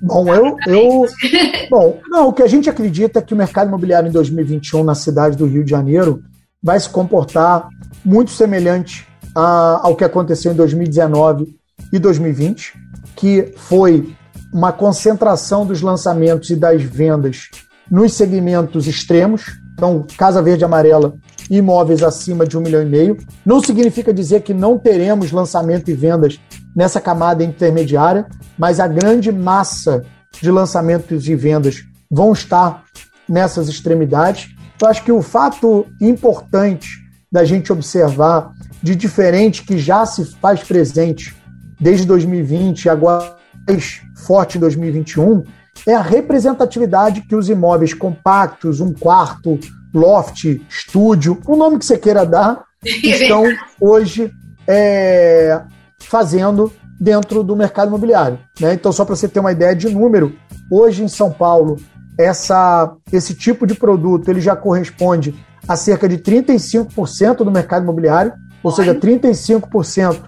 Bom, 0.00 0.32
eu, 0.32 0.56
eu 0.66 1.06
bom, 1.70 2.00
não, 2.08 2.28
o 2.28 2.32
que 2.32 2.42
a 2.42 2.46
gente 2.46 2.68
acredita 2.70 3.18
é 3.18 3.22
que 3.22 3.34
o 3.34 3.36
mercado 3.36 3.68
imobiliário 3.68 4.08
em 4.08 4.12
2021 4.12 4.84
na 4.84 4.94
cidade 4.94 5.36
do 5.36 5.46
Rio 5.46 5.64
de 5.64 5.70
Janeiro 5.70 6.22
vai 6.62 6.78
se 6.78 6.88
comportar 6.88 7.68
muito 8.04 8.30
semelhante 8.30 9.06
a, 9.34 9.80
ao 9.82 9.96
que 9.96 10.04
aconteceu 10.04 10.52
em 10.52 10.56
2019 10.56 11.46
e 11.92 11.98
2020, 11.98 12.74
que 13.16 13.52
foi 13.56 14.14
uma 14.52 14.72
concentração 14.72 15.66
dos 15.66 15.82
lançamentos 15.82 16.50
e 16.50 16.56
das 16.56 16.82
vendas 16.82 17.48
nos 17.90 18.14
segmentos 18.14 18.86
extremos, 18.86 19.58
então 19.72 20.04
Casa 20.16 20.42
Verde 20.42 20.62
e 20.62 20.66
Amarela, 20.66 21.14
imóveis 21.50 22.02
acima 22.02 22.46
de 22.46 22.56
um 22.58 22.60
milhão 22.60 22.82
e 22.82 22.86
meio. 22.86 23.16
Não 23.44 23.62
significa 23.62 24.12
dizer 24.12 24.42
que 24.42 24.52
não 24.52 24.78
teremos 24.78 25.32
lançamento 25.32 25.90
e 25.90 25.94
vendas 25.94 26.38
nessa 26.76 27.00
camada 27.00 27.42
intermediária, 27.42 28.26
mas 28.58 28.78
a 28.80 28.86
grande 28.86 29.32
massa 29.32 30.04
de 30.40 30.50
lançamentos 30.50 31.26
e 31.26 31.34
vendas 31.34 31.84
vão 32.10 32.32
estar 32.32 32.84
nessas 33.28 33.68
extremidades. 33.68 34.48
Eu 34.80 34.88
acho 34.88 35.02
que 35.02 35.12
o 35.12 35.22
fato 35.22 35.86
importante 36.00 36.88
da 37.30 37.44
gente 37.44 37.72
observar 37.72 38.52
de 38.82 38.94
diferente 38.94 39.64
que 39.64 39.78
já 39.78 40.06
se 40.06 40.24
faz 40.36 40.62
presente 40.62 41.36
desde 41.80 42.06
2020 42.06 42.84
e 42.84 42.88
agora 42.88 43.37
mais 43.68 44.00
forte 44.26 44.56
em 44.56 44.60
2021 44.60 45.44
é 45.86 45.94
a 45.94 46.00
representatividade 46.00 47.20
que 47.22 47.36
os 47.36 47.48
imóveis 47.48 47.94
compactos, 47.94 48.80
um 48.80 48.92
quarto, 48.92 49.60
loft, 49.94 50.60
estúdio, 50.68 51.38
o 51.46 51.56
nome 51.56 51.78
que 51.78 51.84
você 51.84 51.98
queira 51.98 52.24
dar, 52.26 52.64
estão 52.82 53.44
hoje 53.80 54.32
é, 54.66 55.60
fazendo 56.00 56.72
dentro 56.98 57.44
do 57.44 57.54
mercado 57.54 57.88
imobiliário. 57.88 58.38
Né? 58.58 58.74
Então, 58.74 58.90
só 58.90 59.04
para 59.04 59.14
você 59.14 59.28
ter 59.28 59.38
uma 59.38 59.52
ideia 59.52 59.76
de 59.76 59.88
número, 59.88 60.34
hoje 60.70 61.04
em 61.04 61.08
São 61.08 61.30
Paulo, 61.30 61.76
essa, 62.18 62.92
esse 63.12 63.34
tipo 63.34 63.66
de 63.66 63.74
produto 63.74 64.28
ele 64.28 64.40
já 64.40 64.56
corresponde 64.56 65.34
a 65.68 65.76
cerca 65.76 66.08
de 66.08 66.18
35% 66.18 67.36
do 67.36 67.52
mercado 67.52 67.84
imobiliário, 67.84 68.32
ou 68.62 68.72
seja, 68.72 68.94
35% 68.94 70.18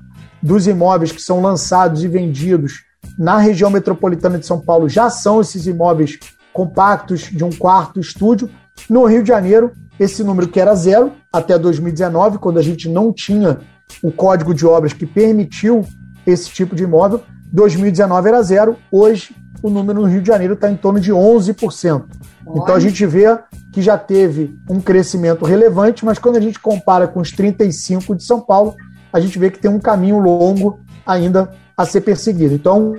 dos 0.41 0.69
imóveis 0.69 1.11
que 1.11 1.21
são 1.21 1.43
lançados 1.43 2.05
e 2.05 2.09
vendidos 2.09 2.90
na 3.19 3.39
região 3.39 3.71
metropolitana 3.71 4.39
de 4.39 4.47
São 4.47 4.61
Paulo 4.61 4.89
já 4.89 5.11
são 5.11 5.41
esses 5.41 5.67
imóveis 5.67 6.19
compactos 6.53 7.23
de 7.23 7.45
um 7.45 7.51
quarto 7.51 8.01
estúdio. 8.01 8.51
No 8.89 9.05
Rio 9.05 9.23
de 9.23 9.29
Janeiro, 9.29 9.73
esse 9.99 10.25
número 10.25 10.49
que 10.49 10.61
era 10.61 10.75
zero 10.75 11.13
até 11.33 11.59
2019, 11.59 12.39
quando 12.39 12.59
a 12.59 12.63
gente 12.63 12.89
não 12.89 13.13
tinha 13.13 13.61
o 14.03 14.11
código 14.11 14.55
de 14.55 14.67
obras 14.67 14.93
que 14.93 15.07
permitiu 15.07 15.85
esse 16.27 16.49
tipo 16.51 16.75
de 16.75 16.85
imóvel, 16.85 17.23
2019 17.53 18.29
era 18.29 18.43
zero, 18.43 18.77
hoje 18.91 19.35
o 19.63 19.69
número 19.69 20.01
no 20.01 20.07
Rio 20.07 20.23
de 20.23 20.29
Janeiro 20.29 20.55
está 20.55 20.71
em 20.71 20.77
torno 20.77 21.01
de 21.01 21.13
11%. 21.13 22.05
Olha. 22.47 22.59
Então 22.59 22.75
a 22.75 22.81
gente 22.81 23.05
vê 23.05 23.39
que 23.73 23.83
já 23.83 23.99
teve 23.99 24.59
um 24.69 24.81
crescimento 24.81 25.45
relevante, 25.45 26.05
mas 26.05 26.19
quando 26.19 26.37
a 26.37 26.41
gente 26.41 26.59
compara 26.59 27.07
com 27.07 27.21
os 27.21 27.31
35 27.31 28.15
de 28.15 28.25
São 28.25 28.41
Paulo, 28.41 28.75
a 29.13 29.21
gente 29.21 29.39
vê 29.39 29.51
que 29.51 29.59
tem 29.59 29.71
um 29.71 29.79
caminho 29.79 30.19
longo 30.19 30.81
ainda 31.05 31.51
a 31.81 31.87
ser 31.87 32.03
perseguido. 32.03 32.55
Então, 32.55 32.95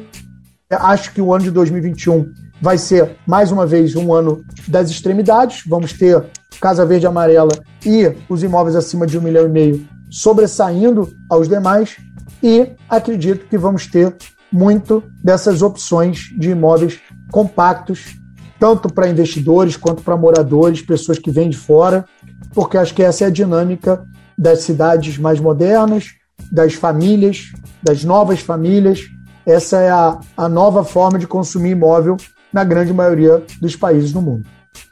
acho 0.72 1.13
que 1.13 1.22
o 1.22 1.32
ano 1.32 1.44
de 1.44 1.52
2021 1.52 2.32
vai 2.60 2.80
ser, 2.80 3.15
mais 3.28 3.52
uma 3.52 3.63
vez, 3.63 3.96
um 3.96 4.12
ano 4.12 4.44
das 4.67 4.89
extremidades. 4.89 5.62
Vamos 5.67 5.94
ter 5.94 6.26
Casa 6.60 6.84
Verde 6.84 7.06
e 7.06 7.08
Amarela 7.08 7.52
e 7.86 8.12
os 8.28 8.41
imóveis 8.41 8.76
acima 8.76 9.06
de 9.06 9.20
um 9.20 9.22
milhão 9.22 9.46
e 9.46 9.50
meio 9.50 9.86
sobressaindo 10.10 11.13
aos 11.30 11.48
demais. 11.48 11.98
E 12.41 12.72
acredito 12.89 13.48
que 13.48 13.58
vamos 13.58 13.86
ter 13.86 14.15
muito 14.52 15.04
dessas 15.24 15.62
opções 15.62 16.32
de 16.36 16.50
imóveis 16.50 17.00
compactos, 17.32 18.17
tanto 18.60 18.91
para 18.91 19.08
investidores 19.08 19.78
quanto 19.78 20.02
para 20.02 20.17
moradores, 20.17 20.82
pessoas 20.82 21.20
que 21.20 21.30
vêm 21.30 21.52
de 21.52 21.58
fora, 21.58 22.04
porque 22.52 22.78
acho 22.78 22.96
que 22.96 23.04
essa 23.04 23.26
é 23.26 23.28
a 23.28 23.32
dinâmica 23.32 24.04
das 24.36 24.62
cidades 24.63 25.20
mais 25.20 25.39
modernas, 25.39 26.15
das 26.52 26.74
famílias, 26.74 27.52
das 27.82 28.04
novas 28.04 28.39
famílias. 28.39 29.02
Essa 29.46 29.79
é 29.79 29.90
a, 29.90 30.19
a 30.38 30.48
nova 30.48 30.84
forma 30.84 31.17
de 31.17 31.27
consumir 31.27 31.71
imóvel 31.71 32.17
na 32.54 32.63
grande 32.63 32.94
maioria 32.94 33.44
dos 33.60 33.75
países 33.75 34.12
do 34.12 34.21
mundo. 34.21 34.46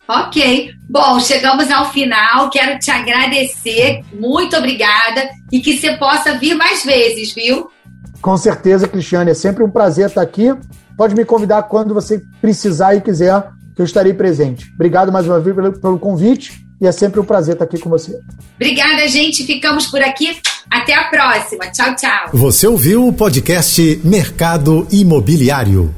Ok. 0.07 0.71
Bom, 0.89 1.19
chegamos 1.19 1.69
ao 1.69 1.91
final. 1.91 2.49
Quero 2.49 2.79
te 2.79 2.89
agradecer. 2.89 4.01
Muito 4.11 4.55
obrigada. 4.57 5.29
E 5.51 5.59
que 5.59 5.77
você 5.77 5.95
possa 5.97 6.37
vir 6.37 6.55
mais 6.55 6.83
vezes, 6.83 7.31
viu? 7.31 7.69
Com 8.19 8.35
certeza, 8.35 8.87
Cristiane. 8.87 9.31
É 9.31 9.35
sempre 9.35 9.63
um 9.63 9.69
prazer 9.69 10.07
estar 10.07 10.21
aqui. 10.21 10.51
Pode 10.97 11.13
me 11.13 11.23
convidar 11.23 11.63
quando 11.63 11.93
você 11.93 12.21
precisar 12.41 12.95
e 12.95 13.01
quiser, 13.01 13.41
que 13.75 13.81
eu 13.81 13.85
estarei 13.85 14.13
presente. 14.13 14.71
Obrigado 14.73 15.11
mais 15.11 15.27
uma 15.27 15.39
vez 15.39 15.55
pelo, 15.55 15.79
pelo 15.79 15.99
convite 15.99 16.59
e 16.81 16.87
é 16.87 16.91
sempre 16.91 17.19
um 17.19 17.25
prazer 17.25 17.53
estar 17.53 17.65
aqui 17.65 17.77
com 17.77 17.89
você. 17.89 18.19
Obrigada, 18.55 19.07
gente. 19.07 19.45
Ficamos 19.45 19.87
por 19.87 20.01
aqui. 20.01 20.35
Até 20.69 20.93
a 20.93 21.05
próxima. 21.05 21.67
Tchau, 21.67 21.95
tchau. 21.95 22.29
Você 22.33 22.67
ouviu 22.67 23.07
o 23.07 23.13
podcast 23.13 23.99
Mercado 24.03 24.87
Imobiliário. 24.91 25.93